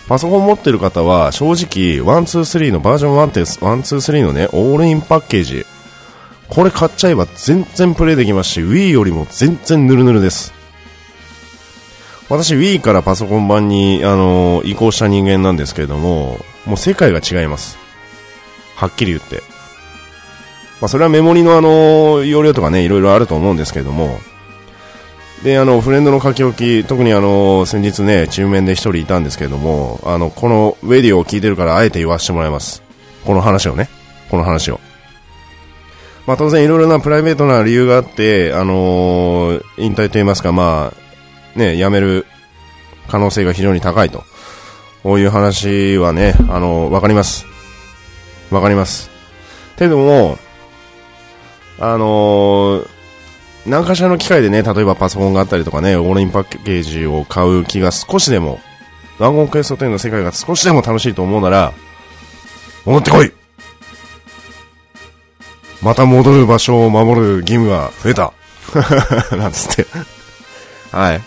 [0.08, 5.66] パソコン持ってる方は正直123のバージョン1って123のね、オールインパッケージ、
[6.50, 10.61] これ買っちゃえば全然プレイできますし、Wii よりも全然ヌルヌルです。
[12.32, 17.78] 私 Wii からパソコン版に、あの移行した人間なんですけれども、もう世界が違います。
[18.74, 19.44] はっきり言って。
[20.80, 24.18] まあ、それはメモリのあの、容量とかね、いろいろあると思うんですけれども、
[25.44, 32.82] で、あの、フレンドの書き置き、特にあの、先日ね、中面で一人いたんですけれども、あの、このウェディオを聞いてるからあえて言わせてもらいます。
[33.26, 33.90] この話をね。
[34.30, 34.80] この話を。
[36.26, 41.01] まあ当然いろいろなプライベートな理由があって、あのー、引退と言いますか、まあ、
[41.56, 42.26] ね、辞める
[43.08, 44.24] 可能性が非常に高いと。
[45.04, 47.46] こういう話はね、あの、わかります。
[48.52, 49.10] わかります。
[49.78, 50.38] けども、
[51.80, 52.88] あのー、
[53.66, 58.60] 何かしらの機会でね、例えばパソコンがあったりとかね、オールインパッケージを買う気が少しでも、
[59.18, 61.74] ドラゴンクエスト10の世界が少しでも楽しいと思うなら、
[62.86, 63.32] 戻ってこい
[65.82, 68.34] また戻る場所を守る義務が増えた
[69.36, 69.88] なんつって
[70.92, 71.22] はい。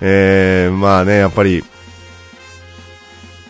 [0.00, 1.64] えー、まあね、やっぱり、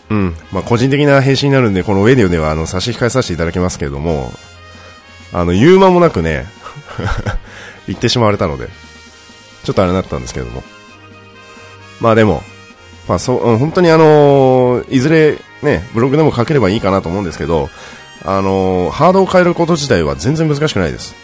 [0.09, 4.31] うん、まあ個人的な返信になるんで、このウェディオではあの差し控えさせていただきますけれども、
[5.33, 6.45] あの、言う間もなくね、
[7.87, 8.67] 言ってしまわれたので、
[9.63, 10.63] ちょっとあれだったんですけれども。
[11.99, 12.43] まあでも、
[13.07, 17.69] まあそう、本当にあのー、いずれね、ブログでも書ければいいかなと思うんですけど、
[18.25, 21.15] あのー、ハードを変えること自体は全然難しくないです。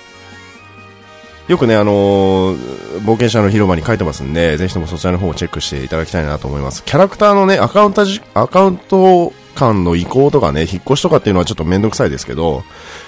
[1.48, 6.84] よくね、あのー、冒険者の広場に書いてますんで、ぜひともそちらの方をチェックしていただきたいなと思います。
[6.84, 12.64] キャラクターのね、アカウント、アカウント間の移行とかね、引っ越しとかっていうのはちょっとめんどくさいですけど、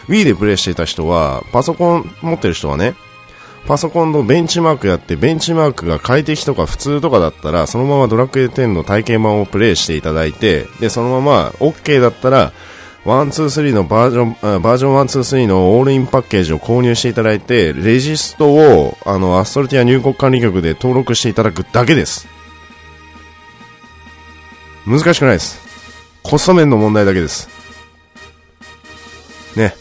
[0.08, 2.95] Wii でプレイしていた人は、パソコン持ってる人はね、
[3.67, 12.52] パソコンのベンチマークやって、ベンチマークが快適とか普通とかだったら、そのままドラクエ10の体験版をプレイしていただいて、で、そのまま OK だったら、
[13.05, 22.27] 123のバージョン、バージョン123のオールインパッケージを購入していただいて、レジストを、あの、アストルティア入国管理局で登録していただくだけです。
[24.85, 25.59] 難しくないです。
[26.23, 27.47] コスト面の問題だけです。
[29.55, 29.73] ね。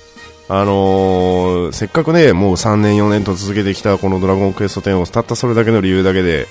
[0.48, 6.46] あのー、せっかくね、もう3年4年と続けてきたこのドラゴンクエスト10をたったそれだけの理由だけで、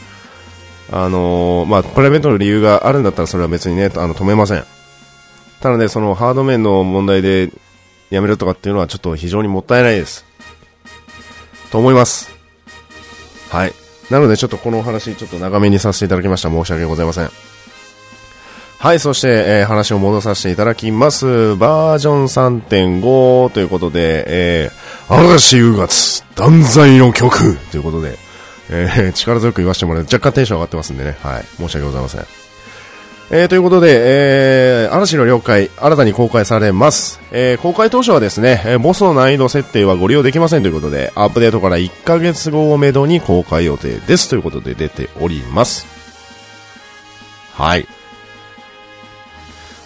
[0.92, 4.77] あのー、まあ、プライベートの理由があるんだったらそれは別にね、あの、止めません。
[5.62, 7.52] ただね、そのハード面の問題で
[8.10, 10.26] やめるとかっていうのはちょっと非常にもったいないです。
[11.72, 12.32] と思います。
[13.50, 13.74] はい。
[14.10, 16.50] なのでちょっとこのお話ちょっと長めにさせていただきました。
[16.50, 17.30] 申し訳ございません。
[18.80, 21.56] はい、そして、えー、話を戻させていただきます。
[21.56, 22.24] バージョン
[22.62, 28.20] 3.5ということで、えー、嵐う月、断罪の曲ということで、
[28.70, 32.47] えー、力強く言わせてもらう若干テンション上がってますんでね、はい、申し訳ございません。
[33.30, 37.20] えー、ということで、えー、嵐の了解、新たに公開されます。
[37.32, 45.86] えー、公開当初はですね、え、ボスの難易度設定はご利用できませんということで、アップデートから1ヶ月後をめどに公開予定ですということで出ております。
[47.54, 47.86] はい。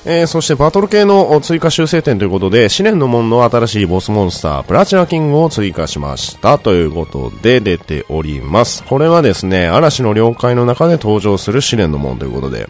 [0.06, 8.84] えー、そしてバトル系の追加修正点ということで、試練の門の新しいボスモンスター、プラチナキングを追加しましたということで出ております。
[8.84, 12.70] これはですね、嵐の了解の中で登場する試練の門ということで、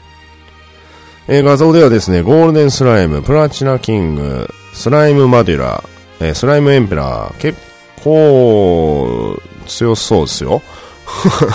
[1.28, 5.84] えー、画像ではですね、ゴールデンスライム、プラチナキング、スライムマデュラ、
[6.20, 7.60] えー、スライムエンペラー、結
[8.04, 10.62] 構強そうですよ。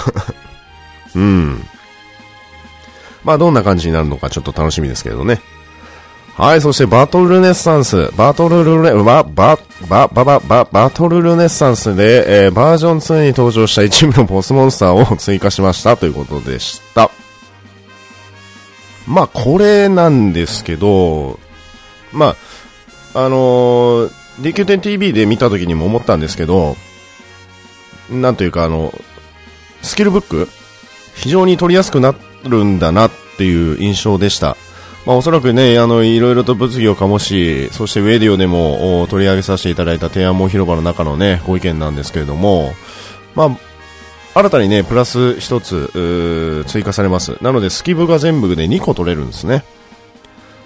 [1.14, 1.64] うん。
[3.24, 5.40] まあどんな感じになるのかちょっと楽しみですけどね。
[6.36, 17.10] はい、そしてバトルルネッサンス、バトルルネ、バ、バ、バ、バ、バ、バ、バトルルネッサンスで、えー、バージョン2に登場した一部のボスモンスターを追加しましたということでした。
[19.06, 21.38] まあ、これなんですけど、
[22.12, 22.36] ま
[23.14, 26.76] あ、あのー、DQ10TV で見た時にも思ったんですけど、
[28.10, 28.92] なんというかあの、
[29.82, 30.48] スキルブック
[31.14, 32.14] 非常に取りやすくな
[32.44, 34.56] るんだなっていう印象でした。
[35.06, 42.74] まあ、おそらくね、あの、いろいろと物議を醸し、そしてウェディオでも取り上げさせていただいた提案も広場の中のね、ご意見なんですけれども、
[43.36, 43.56] まあ、
[44.36, 47.42] 新たにね、プラス1つ、追加されます。
[47.42, 49.64] なので、スキブが全部で2個取れるんですね。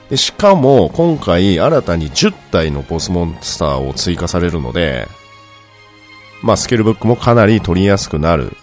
[0.08, 5.06] でしかも、今回、新たに10体のボスモンスターを追加されるので、
[6.42, 8.56] まあ、スキルブックもかなり取りやすくなる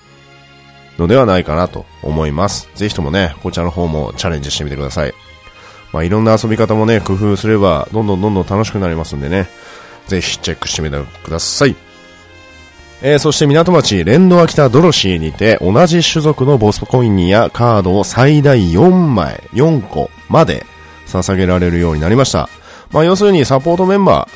[0.98, 2.70] のではないかなと思います。
[2.76, 5.14] ぜひともね、こちらの方もチャレンジしてみてください。
[5.94, 9.48] まあ、いろんな遊び方もね、工夫すれば、どんどんどんどん楽しくなりますんでね、
[10.08, 11.87] ぜひチェックしてみてください。
[13.02, 20.66] えー、そして港町、連動秋田ドロシーにて、同じ種族のボスコインやカードを最大4枚、4個まで
[21.06, 22.50] 捧げられるようになりました。
[22.92, 24.28] まあ、要するにサポートメンバ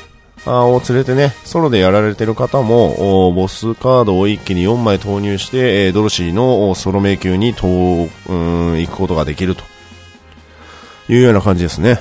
[0.44, 8.08] ーを連れてね、ソロでやられてる方も、ボスカードを一気に4枚投入して、ドロシーのソロ迷宮にと、うん、
[8.78, 9.64] 行くことができると
[11.08, 11.98] いうような感じですね。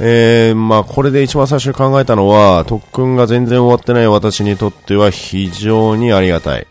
[0.00, 6.66] えー、まあこれで一番最初に考えたのは、特訓が全然終わってない私にとっては非常にありがたい。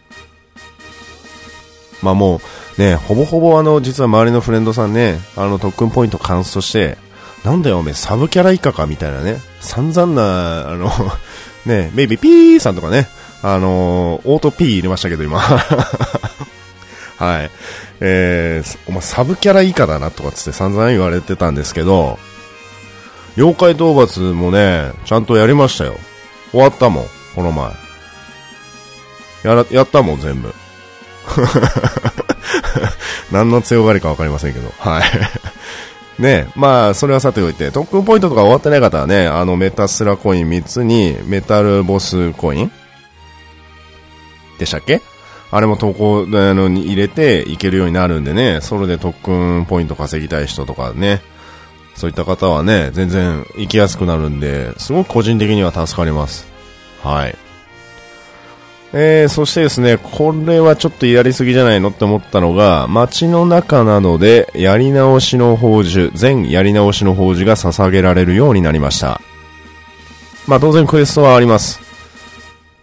[2.01, 2.41] まあも
[2.77, 6.97] う、ね、ほぼほぼあの、実は周りのフレンドさんね、あの特訓ポイントカントして、
[7.43, 10.91] なんだよおめサブキャラ以下かみたいなね、散々な、あの
[11.65, 13.07] ね、ベイビーピーさんとかね、
[13.43, 15.39] あのー、オートピー入れましたけど今。
[17.17, 17.51] はい。
[17.99, 22.17] えー、お前サブキャラ以下だなとかつって散々言われてたんですけど、
[23.37, 25.95] 妖怪討伐もね、ちゃんとやりましたよ。
[26.51, 27.71] 終わったもん、この前。
[29.43, 30.53] やら、やったもん、全部。
[33.31, 34.71] 何の強がりかわかりませんけど。
[34.77, 35.03] はい。
[36.21, 42.71] ねまあ、それはさておいて、特訓ポイントとか終わってない方はね、あの、メタスラコイン3つに、メタルボスコイン？
[44.59, 45.01] でしたっけ？
[45.49, 51.21] あれも投稿あの入れていけるようになるんでね、それで特訓ポイント稼ぎたい人とかね、
[52.01, 56.47] そういった方はね、全然行きやすくなるんで、すごく個人的には助かります。
[57.03, 57.35] はい。
[58.91, 69.21] えー、そしてですね、これはちょっとやりすぎじゃないのって思ったのが、街の中なので、やり直しの宝珠、全やり直しの宝珠が捧げられるようになりました。
[70.47, 71.79] まあ当然クエストはあります。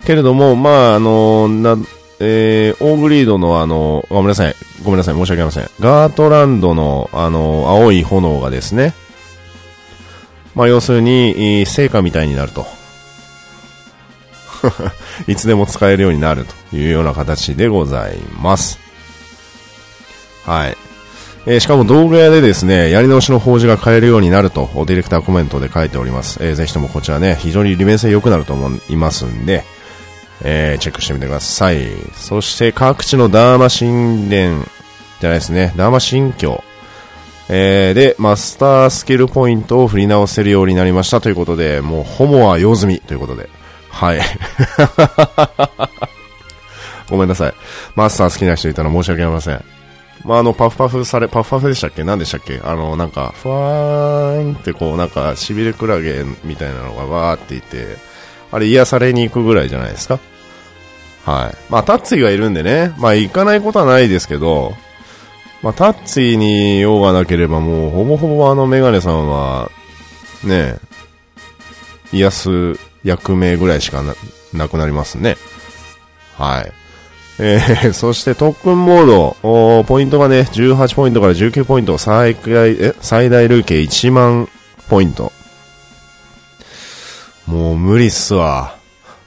[0.07, 1.77] けれども、まああのな、
[2.21, 4.55] えー、オーグリードのあの、ごめんなさい、
[4.85, 5.71] ごめんなさい、申し訳ありません。
[5.81, 8.95] ガートランドのあの、青い炎がですね、
[10.59, 12.67] まあ、要するに、成果みたいになると。
[15.29, 18.81] いつでも使えるようになるというような形でございます。
[20.45, 20.77] はい。
[21.47, 26.41] えー、しかも動画屋でですね、やり直しの法事が買えるようになると、ディレクターコメントで書いております。
[26.43, 29.63] えー、ぜひともこちらね、非常に利便性良くなると思いますんで、
[30.43, 31.87] えー、チェックしてみてください。
[32.17, 34.65] そして各地のダーマ神殿
[35.21, 36.65] じゃないですね、ダーマ神教
[37.51, 43.49] えー、で、マスタースキルポイントを振り直せるようになりましたということで、もう、ホモは用済みということで。
[43.91, 44.21] はい。
[47.09, 47.55] ごめんなさい。
[47.97, 49.65] マスター好きな人いたら申し訳ありません。
[50.25, 52.05] まあ、あの、パフパフされ、パフパフでしたっけ？
[52.05, 52.61] 何でしたっけ？
[52.63, 57.97] あの、なんか、ふわーんってこう、なんか、しびれクラゲみたいなのがわーっていて、
[58.53, 60.19] あれ癒されに行くぐらいじゃないですか？
[61.25, 61.57] はい。
[61.71, 64.75] まあ、タッツイがいるんでね、まあ、行かないことはないですけど、
[65.63, 69.71] まあ、タッチに用がなければもう、ほぼほぼあのメガネさんは、
[70.45, 70.77] ね、
[72.13, 72.51] 癒す
[73.05, 74.15] 役名ぐらいしかな、
[74.53, 75.37] なくなりますね。
[76.37, 76.73] はい。
[77.41, 84.49] えー、 そして特訓モード、おーポイントがね、18ポイントから19ポイント、最大、え、最大累計1万
[84.89, 85.33] ポイント。
[87.47, 88.75] もう無理っすわ。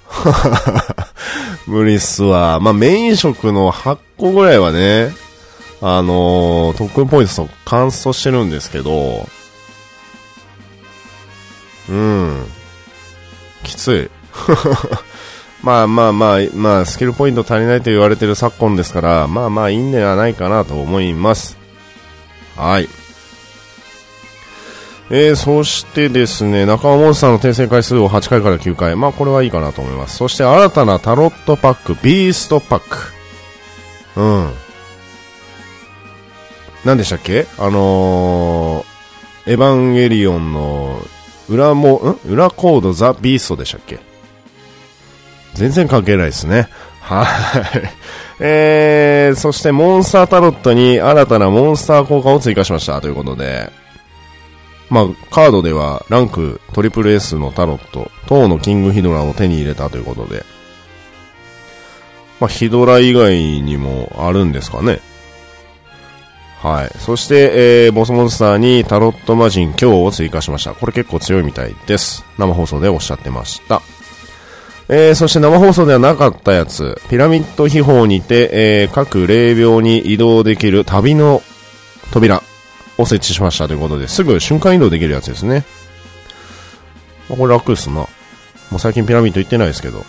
[1.67, 2.59] 無理っすわ。
[2.59, 5.13] まあ、メイン食の8個ぐらいはね、
[5.81, 9.27] あのー、特訓ポイントと乾燥してるんですけど、
[11.89, 12.45] うん。
[13.63, 14.09] きつい。
[15.63, 21.57] まあまあまあ、まあ、スキルポイント足りないと言われてる昨今ですから、まあまあいいんではないかなと思います。
[22.55, 22.87] はい。
[25.09, 28.95] えー、そしてですね、仲間モンスターの転生回数を8回から9回。
[28.95, 30.17] まあこれはいいかなと思います。
[30.17, 32.97] そして新たなタロットパック、ビーストパック。
[34.15, 34.53] うん。
[36.85, 37.45] 何でしたっけ？
[37.57, 41.01] あのー、エヴァンゲリオンの
[41.49, 42.29] 裏も、ん？
[42.31, 43.99] 裏コードザ・ビーストでしたっけ？
[45.53, 46.69] 全然関係ないですね。
[47.01, 47.27] はい。
[48.43, 52.99] えー、そしてモンスタータロットに新たなモンスター効果を追加しました。
[53.01, 53.69] ということで、
[54.89, 59.89] まあ、カードではランクトリプル S のタロット、等のキングヒドラを手に入れた。
[59.89, 60.43] ということで、
[62.39, 64.99] まあ、ヒドラ以外にもあるんですかね。
[66.61, 66.91] はい。
[66.99, 70.73] そして、えー、ボスモンスターにタロット魔人今日を追加しました。
[70.73, 72.23] これ結構強いみたいです。
[72.37, 73.81] 生放送でおっしゃってました。
[74.87, 81.41] えー、そして生放送ではなかったやつ、ピラミッド秘宝にて、えー、各霊廟に移動できる旅の
[82.11, 82.43] 扉
[82.97, 85.63] を設置しましたということで、すぐ瞬間移動できるやつですね。
[87.29, 87.95] ま、これ楽っすな。
[87.95, 88.07] も
[88.73, 90.05] う最近ピラミッド行ってないですけど。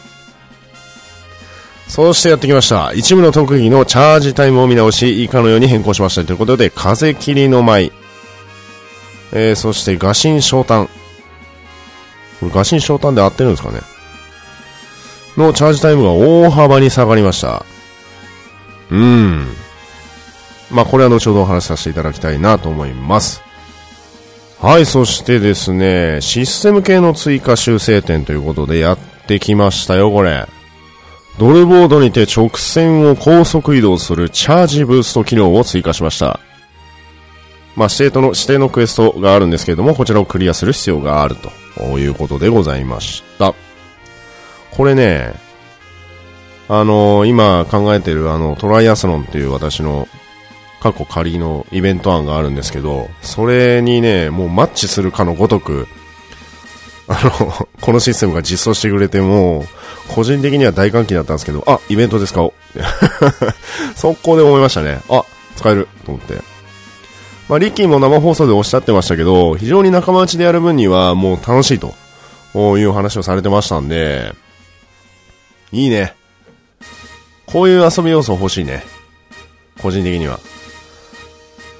[1.88, 2.92] そしてやってきました。
[2.94, 7.92] 一部の特技のチャージタイムを見直し、以下のように変更しましたということで、風切りの舞。
[9.32, 10.86] えー、そして、画心昇胆。
[12.40, 13.80] これ、画心昇胆で合ってるんですかね
[15.36, 17.64] のチャージタイムが大幅に下がりました。
[18.90, 19.46] うん。
[20.70, 23.42] まあ、これは後ほどお話しさせていただきたいなと思います。
[24.60, 30.46] はい、そしてですね、システム系の追加修正点ということでやってきましたよ、これ。
[31.42, 36.38] ドルボードにて直線を高速移動するチャージブースト機能を追加しました。
[37.74, 41.34] まあ、指定との、指定のクエストがあるんですけれども、こちらをクリアする必要がある
[41.74, 43.54] ということでございました。
[44.70, 45.34] これね、
[46.68, 50.06] あのー、今考えてるあの、トライアスロンっていう私の
[50.80, 55.88] 過去仮のイベント案があるんですけど、それにね、もうマッチするかのごとく、
[57.08, 59.66] あの、このシステムが実装してくれても、
[60.14, 62.48] 個人的には大歓喜だったんですけど、あ、イベントですか？
[63.96, 65.00] 速攻で思いましたね。
[65.08, 65.24] あ、
[65.56, 66.40] 使えると思って。
[67.48, 71.94] まあ、リッキーも生放送でおっしゃってましたけど、非常に仲間内でやる分にはもう楽しいと
[72.78, 74.32] いう話をされてましたんで、
[75.72, 76.14] いいね。
[77.46, 78.84] こういう遊び要素欲しいね。
[79.82, 80.38] 個人的には。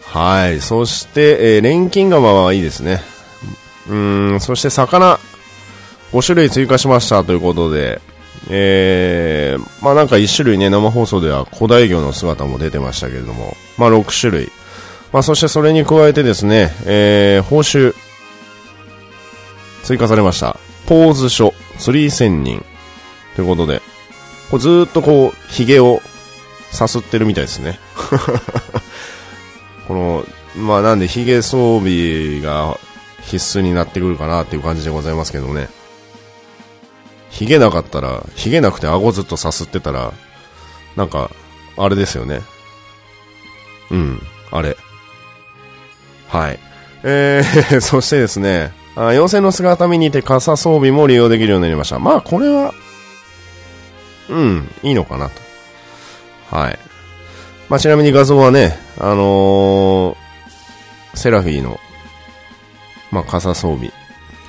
[0.06, 0.60] はい。
[0.60, 3.00] そして、えー、錬金釜はいいですね。
[3.88, 5.18] うん、そして魚、
[6.12, 8.00] 5種類追加しましたということで、
[8.50, 14.50] えー、まあなんか1種類ね、生放送では古代魚の姿も出てましたけれども、まあ6種類。
[15.12, 17.94] まあそしてそれに加えてですね、えー、報酬、
[19.84, 20.56] 追加されました。
[20.86, 22.64] ポーズ書、釣り仙人。
[23.36, 23.80] ということで、
[24.50, 26.02] これずっとこう、髭を
[26.70, 27.78] さすってるみたいですね。
[29.88, 30.26] この、
[30.56, 32.78] まあなんで髭装備が
[33.22, 35.68] 必須になってくるかなっていう感じでございますけどね。
[37.30, 40.12] 髭なかったら、髭なくて顎ずっとさすってたら、
[40.96, 41.30] なんか、
[41.76, 42.42] あれですよね。
[43.90, 44.76] うん、あれ。
[46.28, 46.58] はい。
[47.04, 51.98] えー、 そしてですね、あ妖精の姿見にて傘装備も利用できるようになりました。
[51.98, 52.74] まあ、これは、
[54.28, 56.56] うん、いいのかなと。
[56.56, 56.78] はい。
[57.68, 61.80] まあ、ちなみに画像はね、あのー、セラフィーの
[63.12, 63.92] まあ、傘装備、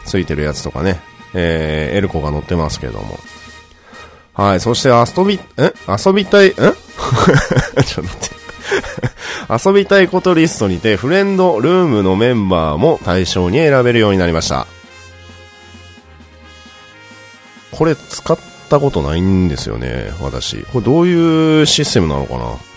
[0.06, 1.00] ついてるやつとかね、
[1.36, 3.20] えー、エルコが乗ってますけども。
[4.34, 5.74] はい、そして遊び、え？
[5.88, 8.44] 遊びたい、ん ちょっと待って。
[9.68, 14.66] 遊びたいことリストにて、フレンドルームのメンバーも対象に選べるようになりました。
[17.72, 18.38] これ使っ
[18.70, 20.64] たことないんですよね、私。
[20.72, 22.73] これどういうシステムなのかな？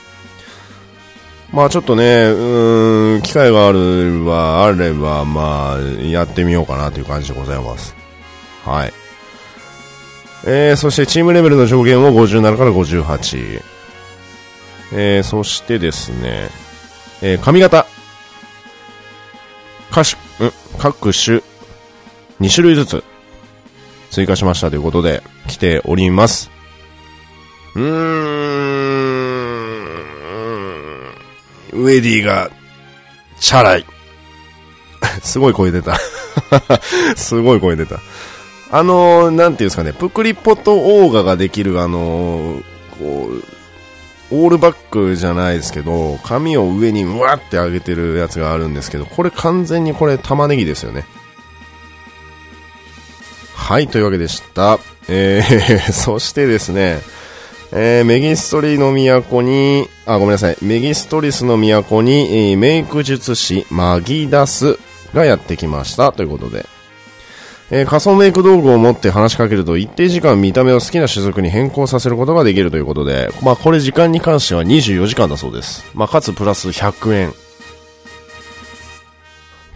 [1.52, 7.94] まあちょっとね、うん、機会があるは、あれば、まあ、やってみようかなという感じでございます。
[8.64, 8.92] はい。
[10.44, 13.62] えー、そしてチームレベルの上限を57から58。
[14.92, 16.48] えー、そしてですね、
[17.22, 17.86] えー、髪型。
[19.90, 20.20] 各種、
[20.78, 21.42] 各種、
[22.40, 23.04] 2種類ずつ
[24.10, 26.50] 追加しましたということで、来ております。
[27.74, 29.35] うーん、
[31.76, 32.50] ウェディが、
[33.38, 33.84] チャラい。
[35.22, 35.98] すごい声出た
[37.16, 38.00] すごい声出た。
[38.70, 42.62] あのー、なんていうんですかね、プクリポとオーガができる、あのー、
[42.98, 43.44] こう、
[44.30, 51.04] オールバックじゃないですけど、髪を上にうわって上げてるやつがあるんですけど、これ完全にこれ玉ねぎですよね。
[53.54, 54.78] はい、というわけでした。
[55.08, 57.00] えー、 そしてですね、
[57.72, 64.78] えー、メギストリの都に、あ、ごめんなさい、メギストリスの都に、えー、メイク術師マギダス
[65.12, 66.66] がやってきましたということで、
[67.70, 75.84] えー、仮想メイク道具を持って話しかけると一定時間見た目を好きな種族に変更させることができるということで、まあこれ時間に関しては24時間だそうです。
[75.94, 77.32] まあかつプラス100円。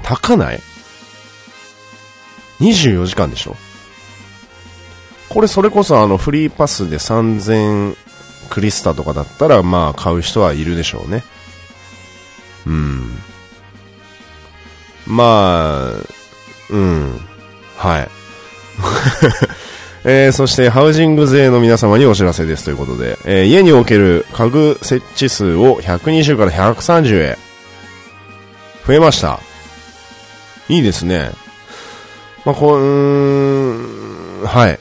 [0.04, 0.60] 高ない
[2.60, 3.56] ?24 時間でしょ？
[5.30, 7.96] これそれこそあのフリーパスで3000
[8.50, 11.24] クリスタとかだったらまあ買う人はいるでしょうね。
[12.66, 13.18] うん。
[15.06, 15.92] まあ、
[16.70, 17.20] うん。
[17.76, 18.08] はい。
[20.04, 27.38] えー、そして、ハウジング税の皆様にお知らせですということで、えー、家における家具設置数を120から130へ
[28.86, 29.40] 増えました。
[30.68, 31.30] いいですね。
[32.46, 34.78] まあ、こう、うん、はい。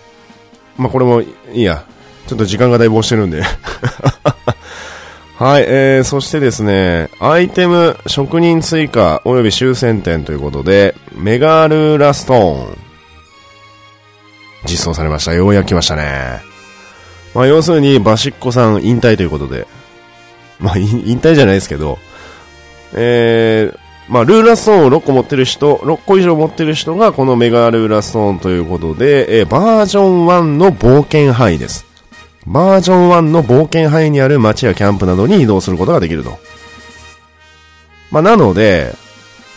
[0.80, 1.86] まあ、これもいいや。
[2.27, 3.41] ちょっと時間がだいぶ押してるんで
[5.39, 12.77] はい、えー、そしてですね、アイテム職人追加及び終戦点ということで、メガルーラストーン。
[14.65, 15.34] 実装されました。
[15.34, 16.41] ようやく来ましたね。
[17.34, 19.65] まあ、要するに、バシッコさん引退ということで。
[20.59, 21.97] まあ、引退じゃないですけど、
[22.93, 23.77] えー、
[24.10, 31.86] まあ、ルーラストーンを6個持ってる人、6個以上持ってる人がこのメガルーラストーンということで、えー、バージョン1の冒険範囲です。
[32.47, 36.39] バージョン1の冒険範囲にある街やキャンプなどに移動することができると。
[38.10, 38.95] まあ、なので、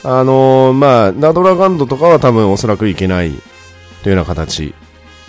[0.04, 3.30] あのー、まあ、ナドラガンドとかは多分おそらくいけない
[4.02, 4.74] というような形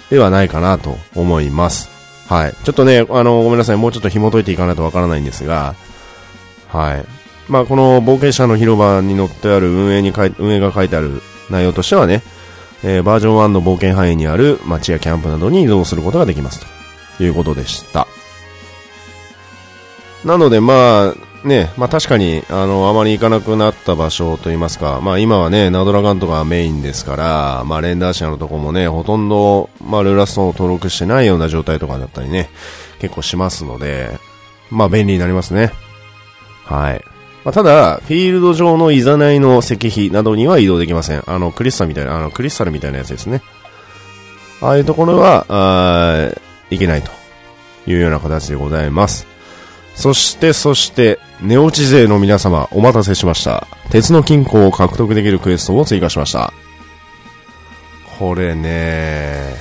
[0.10, 1.90] ではないかなと思います。
[2.28, 2.54] はい。
[2.66, 3.78] ちょっとね、あの、ごめんなさい。
[3.78, 5.76] もうちょっと紐解いていかないとわからないんですが、
[6.68, 7.23] はい。
[7.48, 12.22] まあ、この冒険者の広場に載ってある運営に書い、運営が書いてある内容としてはね、
[12.84, 16.66] えー、バージョン1の冒険範囲にある街やキャンプなどに移動することができます
[17.18, 18.08] ということでした。
[20.26, 32.50] なので、まあ、ね、まあ確かに、あの、あまり行かなくなった場所といいますか、まあ今はね、ナドラガンとかメインですから、まあレンダーシアのとこもね、ほとんど、まあルーラストを登録してないような状態とかだったりね、
[33.00, 34.18] 結構しますので、
[34.70, 35.72] まあ便利になりますね。
[36.64, 37.13] はい。
[37.44, 41.24] まあ、ただ、フィールド上のいざないの石碑などには移動できません。
[41.28, 43.42] あの、クリスタルみたいな、あの、クリスタルみたいなやつですね。
[44.62, 46.30] ああいうところは、あ
[46.70, 47.12] いけないと
[47.86, 49.28] いうような形でございます。
[49.96, 53.68] そして、そして、寝落ち勢の皆様、お待たせしました。
[53.90, 56.54] 鉄の金庫を獲得できるクエストを追加しました。
[58.18, 59.56] これね、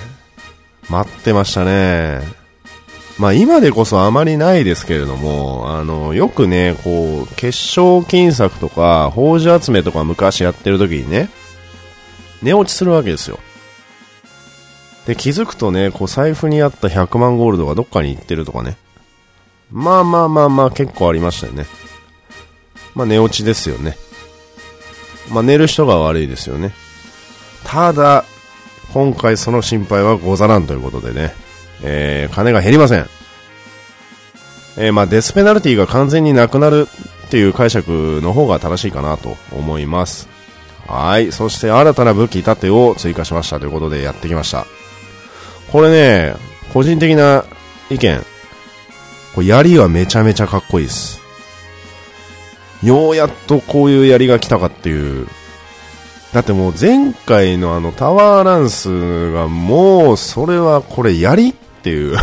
[0.88, 2.41] 待ってましたね。
[3.22, 11.30] まあ今でこそあまりないですけれども、あの、よくね、こう、結晶金策とか、宝珠集めとか昔やってる時にね、
[12.42, 13.38] 寝落ちするわけですよ。
[15.06, 18.76] で、気づくとね、こう財布にあった100万ゴールドがどっかに行ってるとかね。
[19.70, 21.66] まあまあまあまあ結構ありましたよね。
[22.96, 23.96] まあ寝落ちですよね。
[25.30, 26.72] まあ寝る人が悪いですよね。
[27.62, 28.24] ただ、
[28.92, 31.36] 今回その心配はござらんということでね、
[31.82, 33.06] えー、金が減りません。
[34.76, 36.88] えー、まあデスペナルティが完全になくなる
[37.26, 40.28] っていう解釈の方が正しいかなと思います。
[40.86, 41.32] はい。
[41.32, 44.66] そして新たな武器盾を追加しましたということでやってきました。
[45.70, 46.34] これね、
[46.72, 47.44] 個人的な
[47.90, 48.24] 意見、
[49.34, 51.20] これ槍はめちゃめちゃかっこいいです。
[52.82, 55.26] ようやっとこういう槍が来たかっていう。
[56.32, 62.16] だってもう前回のあのタワーランスがもうそれはこれ槍っていう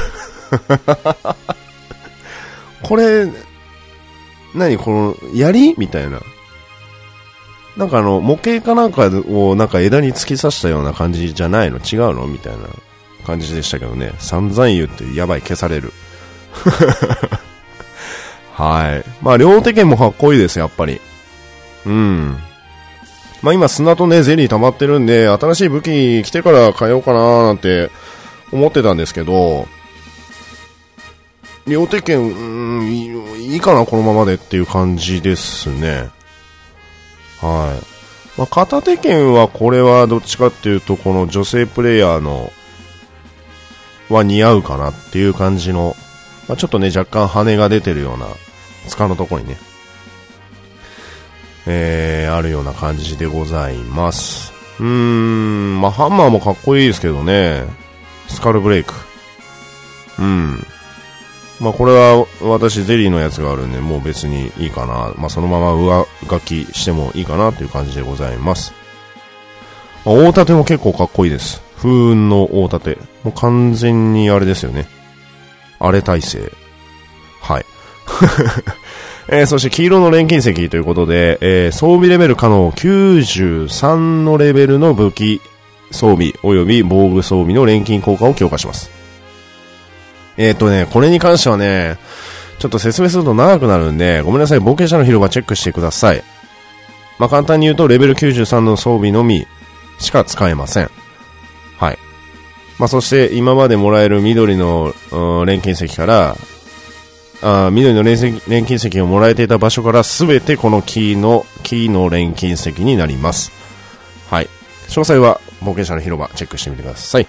[2.81, 3.27] これ、
[4.55, 4.77] 何？
[4.77, 5.75] この槍？
[5.77, 6.21] みたいな。
[7.75, 11.77] なんかあの模型かなんかをなんか枝に突き刺したような感じじゃないの？
[11.77, 12.25] 違うの？
[12.25, 12.59] みたいな
[13.25, 14.13] 感じでしたけどね。
[14.19, 15.91] 散々言ってやばい消される。
[18.53, 19.03] はい。
[19.21, 21.01] まあ、両手剣もかっこいいです、やっぱり。
[21.85, 22.37] うん。
[23.41, 27.89] まあ今砂とね、ゼリー溜まってるんで、新しい武器来てから変えようかなーなんて
[28.51, 29.67] 思ってたんですけど、
[31.67, 36.09] 両手剣、うん、いいかな、このままでっていう感じですね。
[37.41, 37.85] はい。
[38.37, 42.51] まあ、片手剣はこれはどっちかっていうと、この女性プレイヤーの
[44.09, 45.95] は似合うかなっていう感じの、
[46.47, 48.27] まあ、ちょっとね、若干羽が出てるような、
[48.87, 49.57] 塚のとこにね、
[51.67, 54.53] えー、あるような感じでございます。
[54.79, 57.65] うーん、まあ、ハンマーもかっこいいですけどね、
[58.29, 58.93] スカルブレイク。
[60.19, 60.65] うん。
[61.59, 65.13] まあ、これは私ゼリーのやつがあるんで、もう別にいいかな。
[65.17, 68.73] まあ、そのまま上書きしてもいいかなという感じでございます。
[70.05, 71.61] まあ、大盾も結構かっこいいです。
[71.77, 72.97] 風雲の大盾。
[73.23, 74.87] もう完全にあれですよね。
[75.79, 76.51] 荒れ体制。
[77.41, 77.65] はい。
[79.31, 85.41] えー、そして黄色の錬金石ということで、えー、装備レベル可能93のレベルの武器
[85.91, 88.91] 装備及び防具装備の錬金効果を強化します。
[90.37, 91.97] えっ、ー、とね、これに関してはね、
[92.59, 96.23] ちょっと説明すると長くなるんで、ごめんなさい、冒険者の広場チェックしてください。
[97.17, 99.45] まあ、簡単に言うと、レベル93の装備のみ
[99.99, 100.89] しか使えません。
[101.77, 101.97] はい。
[102.77, 104.93] まあ、そして今までもらえる緑の、
[105.45, 106.37] 錬金石から、
[107.41, 113.51] あ緑の錬金石をもらえていた場所からすべてこのキーの、キーの錬金石になります。
[114.29, 114.49] はい。
[114.87, 117.27] 詳細は冒険者の広場チェックしてみてください。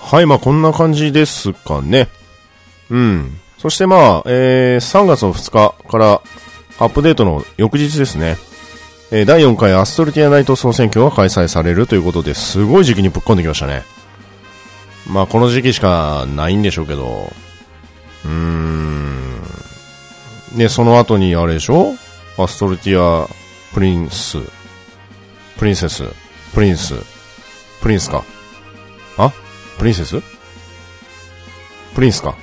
[0.00, 2.08] はい、まあこんな感じですかね。
[2.90, 3.40] うん。
[3.58, 6.22] そしてまあ、えー、3月の2日から
[6.78, 8.36] アップデートの翌日ですね。
[9.10, 13.82] えー、第4回アストルティアナイト総選挙が開催されるということで、すごい時期にぶっ込んできましたね。
[15.06, 17.32] まあこの時期しかないんでしょうけど、
[18.24, 19.42] うーん。
[20.54, 21.94] ね、その後にあれでしょ？
[22.38, 23.28] アストルティア
[23.74, 24.38] プリンス、
[25.58, 26.04] プリンセス、
[26.54, 26.94] プリンス、
[27.80, 28.24] プリンスか？
[29.16, 29.32] あ？
[29.78, 30.20] プリンセス？
[31.94, 32.34] プリンスか？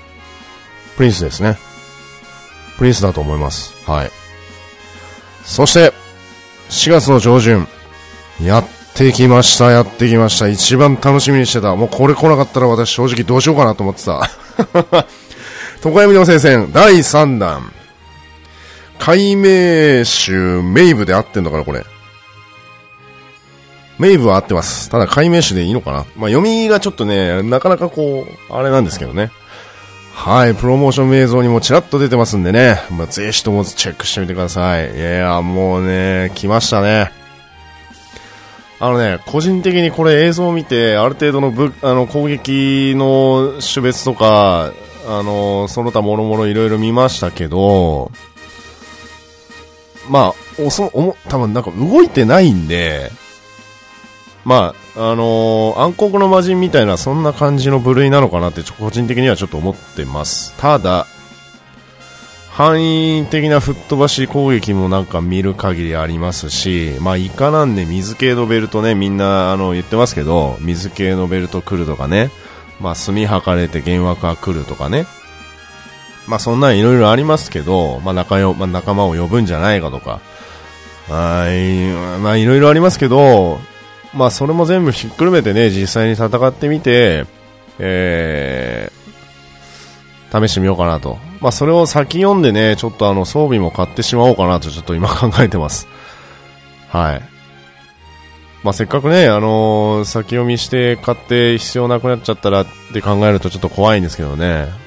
[0.98, 1.58] プリンスですね。
[2.78, 3.74] プリンスだと思います。
[3.86, 4.12] はい。
[5.44, 5.94] そして、
[6.70, 7.68] 4月の上旬、
[8.42, 8.66] やっ
[8.96, 10.48] てきました、やってきました。
[10.48, 11.76] 一番楽しみにしてた。
[11.76, 14.30] もうこれ来なかったら私正直どうしようかなと思ってた。
[15.86, 17.72] 床闇の聖戦第3弾。
[18.98, 21.86] 解明集メイブで合ってんのかな、これ。
[24.00, 24.90] メイブは合ってます。
[24.90, 29.32] ただ、解明詞でいいのかなまあ、読みがちょっとね、なかなかこう、あれなんですけどね。
[30.14, 32.82] はい、プロモーション映像にもちらっと出てますんでね。
[32.90, 34.96] まあ、ぜひともチェックしてみてください。
[34.96, 37.12] いやもうね、来ましたね。
[38.80, 44.72] あのね、個人的にこれ映像を見て、ある程度のぶあの攻撃の種別とか、
[45.08, 48.12] あの、その他もろもろいろいろ見ましたけど、
[50.10, 53.12] まあ、おそ、おも、多分なんか動いてないんで、
[54.46, 60.54] まあ、あのー、暗黒の魔人みたいな、そんな感じの部類なのかなって、個人的にはちょっと思ってます。
[60.58, 61.08] ただ、
[62.52, 72.30] 範囲的な吹っ飛ばし攻撃もなんか見る限りありますし、まあ、イカなんで水系のベルトね、みんなあの言ってますけど、水系のベルト来るとかね、
[72.80, 75.06] まあ、墨吐かれて幻惑が来るとかね、
[76.28, 80.22] まあ、そんなんいろいろありますけど、まあ、仲よ、まあ、仲間を呼ぶんじゃないかとか、
[81.10, 81.92] はい、
[82.22, 83.60] まあ、いろいろありますけど、
[84.16, 87.26] まあ、それも全部ひっくるめてね、実際に戦ってみて、
[87.80, 91.18] えー、試してみようかなと。
[91.42, 95.88] まあ、それを先読んでね、ちょっとあの、装備も買ってしまおうかなと、ちょっと今考えてます。
[96.90, 97.22] はい。
[98.64, 104.85] まあ、せっかくね、あのー、先読みして買って必要なくなっちゃったらって考えるとちょっと怖いんですけどね。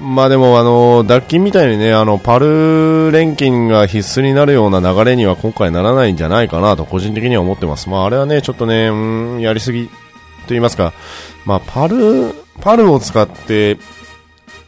[0.00, 7.90] まあでも、あの、脱菌みたいにね、あの、パル錬金が必須になるような流れには今回ならないんじゃないかなと個人的には思ってます。
[7.90, 8.94] まああれはね、ちょっとね、う
[9.36, 9.92] ん、やりすぎと
[10.48, 10.94] 言いますか、
[11.44, 13.76] まあパル、パルを使って、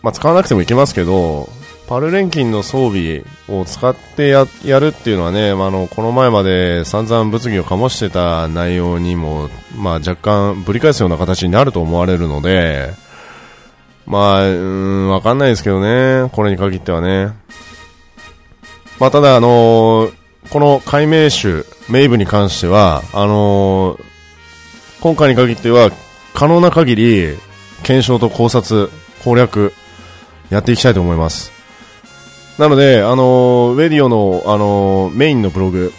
[0.03, 1.49] まあ使わなくてもいけますけど、
[1.89, 12.95] パル錬金の装備を使ってややるっていうのはね、まあ、あのこの前まで散々物議を醸してた内容にも、まあ、若干ぶり返すような形になると思われるので、
[14.07, 16.29] まあ、うん、わかんないですけどね。
[16.33, 17.33] これに限ってはね。
[19.01, 20.15] まあ、ただ、あのー、
[20.51, 24.03] この解明種、メイブに関しては、あのー、
[25.01, 25.91] 今回に限っては、
[26.35, 27.37] 可能な限り、
[27.83, 28.91] 検証と考察、
[29.25, 29.73] 攻略、
[30.51, 31.53] やっていきたいと思います。
[32.59, 35.93] なので、あのー、ウェディオの、あのメインのブログ、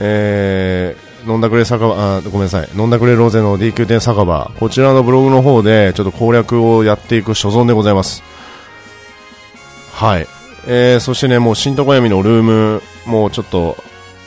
[0.00, 2.68] えー、飲んだくれ酒場、あ、ごめんなさい。
[2.76, 4.50] 飲んだくれローゼの DQ 店酒場。
[4.58, 8.22] こちらのブログの方で、ちょっと攻略をやっていく所存でございます。
[9.92, 10.26] はい。
[10.66, 13.76] えー、そしてね、もう新床闇のルーム、もうちょっと、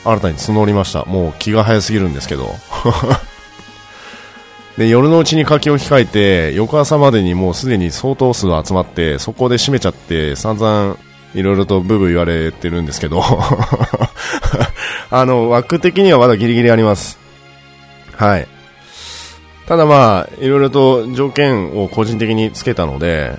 [0.03, 1.05] 新たに募りました。
[1.05, 2.53] もう気が早すぎるんですけど。
[4.77, 10.97] で、夜のうちに書き置き書いて、翌朝までにもうすでに相当数集まって、そこで閉めちゃって、散々、
[11.33, 13.23] いろいろとブーブー言われてるんですけど
[15.09, 17.19] あの、枠的にはまだギリギリあります。
[18.15, 18.47] はい。
[19.67, 23.37] ただまあ、いろいろと条件を個人的につけたので、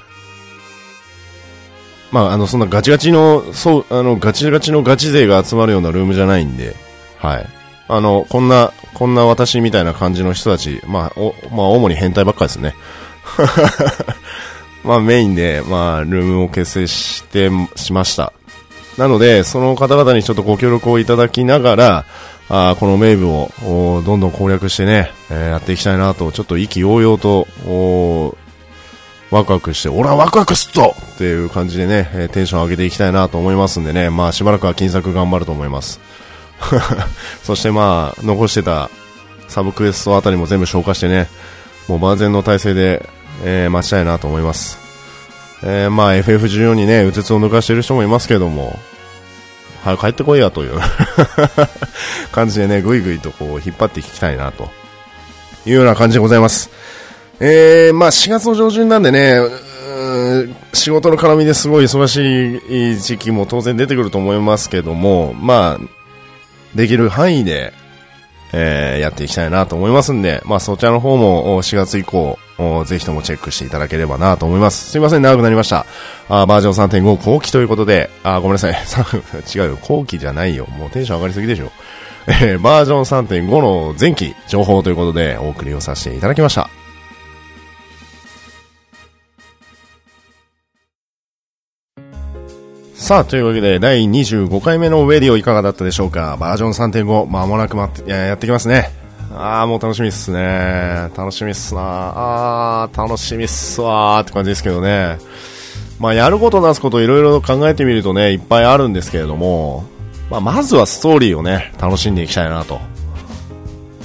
[2.11, 6.77] まあ、あの、そんなガチガチの、そう、あの、ガチガチのガチ勢が集まるようなルームじゃないんで、
[7.19, 7.47] はい。
[7.89, 12.75] あの、こんな、こんな私みたいな感じの人たち、まあ、お、まあ、主に変態ばっかですね。
[14.85, 18.33] まあ、メインで、まあ、ルームを結成して、しました。
[18.99, 22.05] なので、その方々にちょっとご協力をいただきながら、
[22.49, 23.51] あこのメイブを
[24.05, 27.47] どんどん攻略してね、えー、やっていきたいなと、ちょっと意気揚々と、
[29.31, 36.01] ワクワクして、俺はワクワクすっとっていう感じでね、えー、テンション上げていきたいなと思いますんでね、まあしばらくは金策頑張ると思います。
[37.43, 38.91] そしてまあ、残してた
[39.49, 41.29] サブクエストあたりも全部消化してね、
[41.89, 43.09] もう万全の体制で、
[43.45, 44.79] えー、待ちたいなと思います。
[45.63, 48.79] えー、まあ FF14 にね、うつつを抜かしてる人もいますけども、
[49.83, 50.81] 早く帰ってこいやという
[52.33, 54.71] 感じでね、ぐいぐいとこう引っ張っていきたいなと
[55.67, 56.71] いうような感じでございます。
[57.41, 59.39] えー、まあ4月の上旬なんでね、
[60.73, 65.85] 仕事の絡みですごい忙しい時期も当然出てくると思いますけども、まあ、
[66.75, 67.73] できる範囲で、
[68.57, 72.39] えー、やっていきたいなと思いますんで、まあそちらの方も4月以降、
[72.87, 74.91] ぜひともチェックしていただければなと思います。
[74.91, 75.87] すいません、長くなりました。
[76.29, 78.75] あバージョン3.5後期ということで、あ、ごめんなさい。
[79.53, 80.67] 違うよ、後期じゃないよ。
[80.67, 81.73] もうテンション上がりすぎでしょ。
[82.29, 86.84] えー、バージョン3.5の前期情報ということでお送りをさせていただきました。
[93.05, 96.39] さあ、というわけで、第25回目のウェディオいかがだったでしょうか？
[96.41, 98.93] バージョン3.5、まもなくまって、やってきますね。
[99.31, 101.11] ああ、もう楽しみっすね。
[101.15, 105.19] 楽しみっすなああ、楽しみっすわーって感じですけどね。
[105.99, 109.85] まあ、やることなすこといろいろ考えてみるとね、いっぱいあるんですけれども、
[110.31, 112.81] まあ、まずはストーリーをね、楽しんでいきたいなと。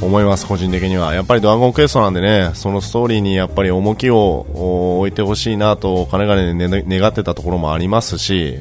[0.02, 1.14] 思います、個人的には。
[1.14, 8.60] やっぱりドラゴンクエストなんでね、そのストーリーにやっぱり重きを置いてほしいなと、かねがね、願ってたところもありますし、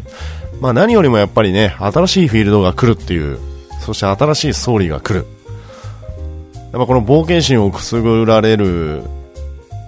[0.61, 3.39] まあ何よりもやっぱりね、新しいフィールドが来るっていう、
[3.81, 5.27] そして新しいストーリーが来る。
[6.73, 9.03] やっぱこの冒険心をくすぐられる、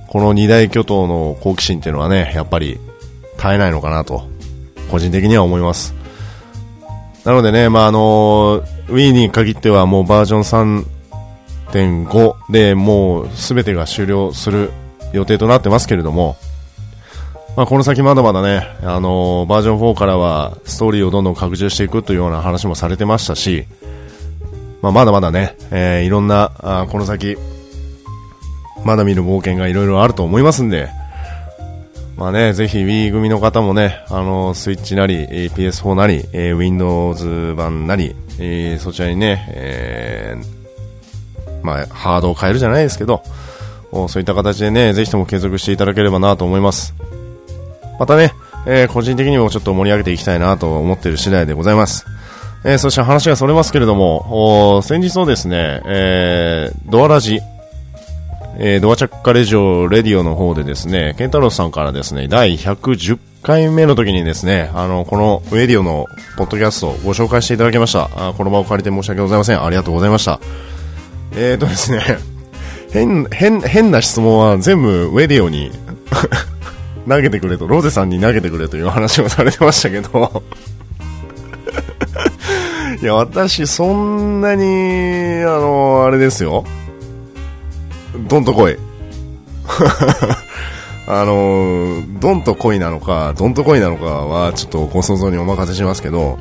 [0.08, 2.78] この二大巨頭の好奇心っていうのはね、やっぱり
[3.36, 4.22] 絶えないのかなと、
[4.90, 5.94] 個人的には思います。
[7.24, 10.99] なのでね、まあ、あの、Wii に限ってはもうバージョン3
[11.72, 14.70] 3.5でもう全てが終了する
[15.12, 16.36] 予定となってますけれども、
[17.56, 23.66] まあ、この先まだまだね、あのー、バージョン4からはストーリーをどんどん拡充していくというような話もされてましたし、
[24.82, 27.36] まあ、まだまだね、えー、いろんな、あこの先、
[28.84, 30.88] まだ見る冒険がいろいろあると思いますんで、
[32.16, 40.59] まあね、ぜひ Wii 組の方もね、あの、スイッチなり、PS4 なり、えー、Windows 版なり、えー、そちらにね、えー、
[41.62, 43.22] まあ、ハードを変えるじゃないですけど、
[44.08, 46.94] そういった形でね、ぜひとも継続していただければなと思います。
[47.98, 48.32] またね、
[48.66, 52.06] えー、個人的にもちょっと盛り上げていきたいなと思っている次第でございます。
[52.64, 57.40] えー、そして話がそれますけれども、先日のですね、えー、ドアラジ、
[58.58, 66.06] えー、ドアチャッカレジオレディオの方でですね、ケンタロスさんからですね、第110回目の時にですね、あの、このレディオの
[66.36, 68.10] ポッドキャストをご紹介していただきました。
[68.14, 69.64] あこの場を借りて申し訳ございません。
[69.64, 70.40] ありがとうございました。
[71.32, 72.00] えーとですね、
[72.92, 75.70] 変、変、変な質問は全部ウェディオに
[77.08, 80.42] 投げてくれと、ロゼさんに投げてくれという話をされてましたけど
[83.00, 86.64] いや、私、そんなに、あの、あれですよ。
[88.28, 88.76] どんと来い。
[91.06, 96.38] あの、どんと来いなのか、どんと来いなのかは、ちょっとご想像にお任せしますけど、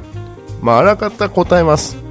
[0.61, 2.08] まあ、あらかた答えます。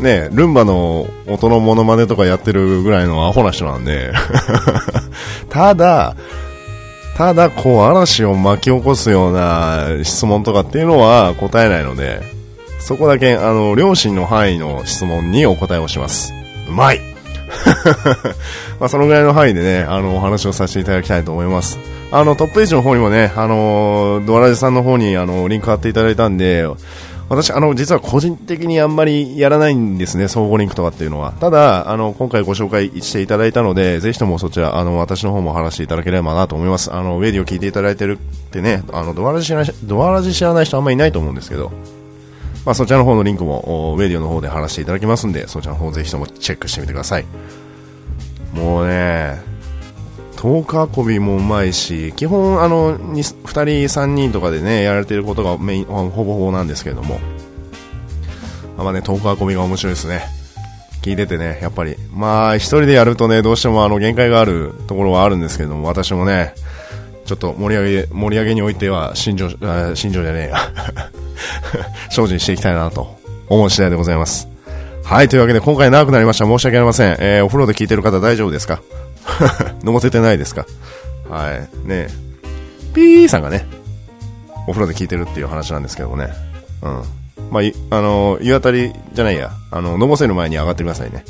[0.00, 4.12] ねルンバの音のモノマネとかやってるぐらいのアホな人なんで
[5.50, 6.16] ただ、
[7.16, 12.22] ただ、こう、嵐を巻き起こすような質問とかっていうのは答えないので、
[12.80, 16.32] そこだけ、あの、両親の範囲の質問にお答えをします。
[16.68, 17.00] うまい
[18.80, 21.78] まあ、そのぐらいの範囲でね、あの、お話をさせていただきたいと思います。
[22.10, 26.66] あの、トップページの方にもね、あの、ドアラジさんの方に、あの、リンク貼っていただいたんで、
[27.28, 31.32] 私、あの、実は個人的にあんまりやらないんですね、相互リンクとかっていうのは。
[31.32, 36.92] ただ、あの、今回ご紹介していただいたので、ぜひともそちら、あの、私の方も話していただければなと思います。
[36.92, 41.72] あの、ウェディを聞いていただいてるってね、あの、ドアラジ知らない、ドアラジ知らない人あんまりいないと思うんですけど、
[42.66, 47.24] まあ、そちらの方のリンクも、ウェディオの方で話していただきますんで、そちらの方ぜひともチェックしてみてください。
[48.54, 49.53] もうね、
[50.44, 57.18] トーク運びもうまいし、基本、あの、2, 人、3人とかでね、やられてることがメイン、ほぼほぼなんですけれども、
[58.76, 60.22] まあね、トーク運びが面白いですね。
[61.00, 61.96] 聞いててね、やっぱり。
[62.12, 66.52] まあ、一人でやるとね、どうしてもあの、限界があるところはあるんですけども、私もね、
[67.24, 70.58] ちょっと盛り上げ、盛り上げにおいては、心情、あ心情じゃねえや。
[72.12, 73.16] 精進していきたいなと
[73.48, 74.46] 思う次第でございます。
[75.04, 76.44] はい、というわけで今回長くなりました。
[76.44, 77.16] 申し訳ありません。
[77.18, 78.82] えー、お風呂で聞いてる方大丈夫ですか？
[79.86, 80.66] 飲ませてないですか？
[81.28, 81.52] は
[81.84, 81.88] い。
[81.88, 82.08] ね
[82.94, 83.66] ピーさんがね、
[84.66, 86.28] お風呂で聞いてるっていう話なんですけどもね。
[86.82, 87.02] うん。
[87.50, 89.50] まあ、あの、湯あたりじゃないや。
[89.70, 91.24] あの、のぼせる前に上がってくださいね。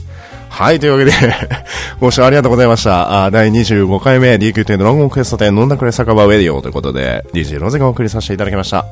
[0.50, 1.12] はい、というわけで
[1.98, 3.24] ご視聴ありがとうございました。
[3.24, 8.84] あ第25回目、DQ10 ドラゴンクエスト10飲んだくれ酒場ウェディオということで、DJ ロゼがお送りさせていただきました。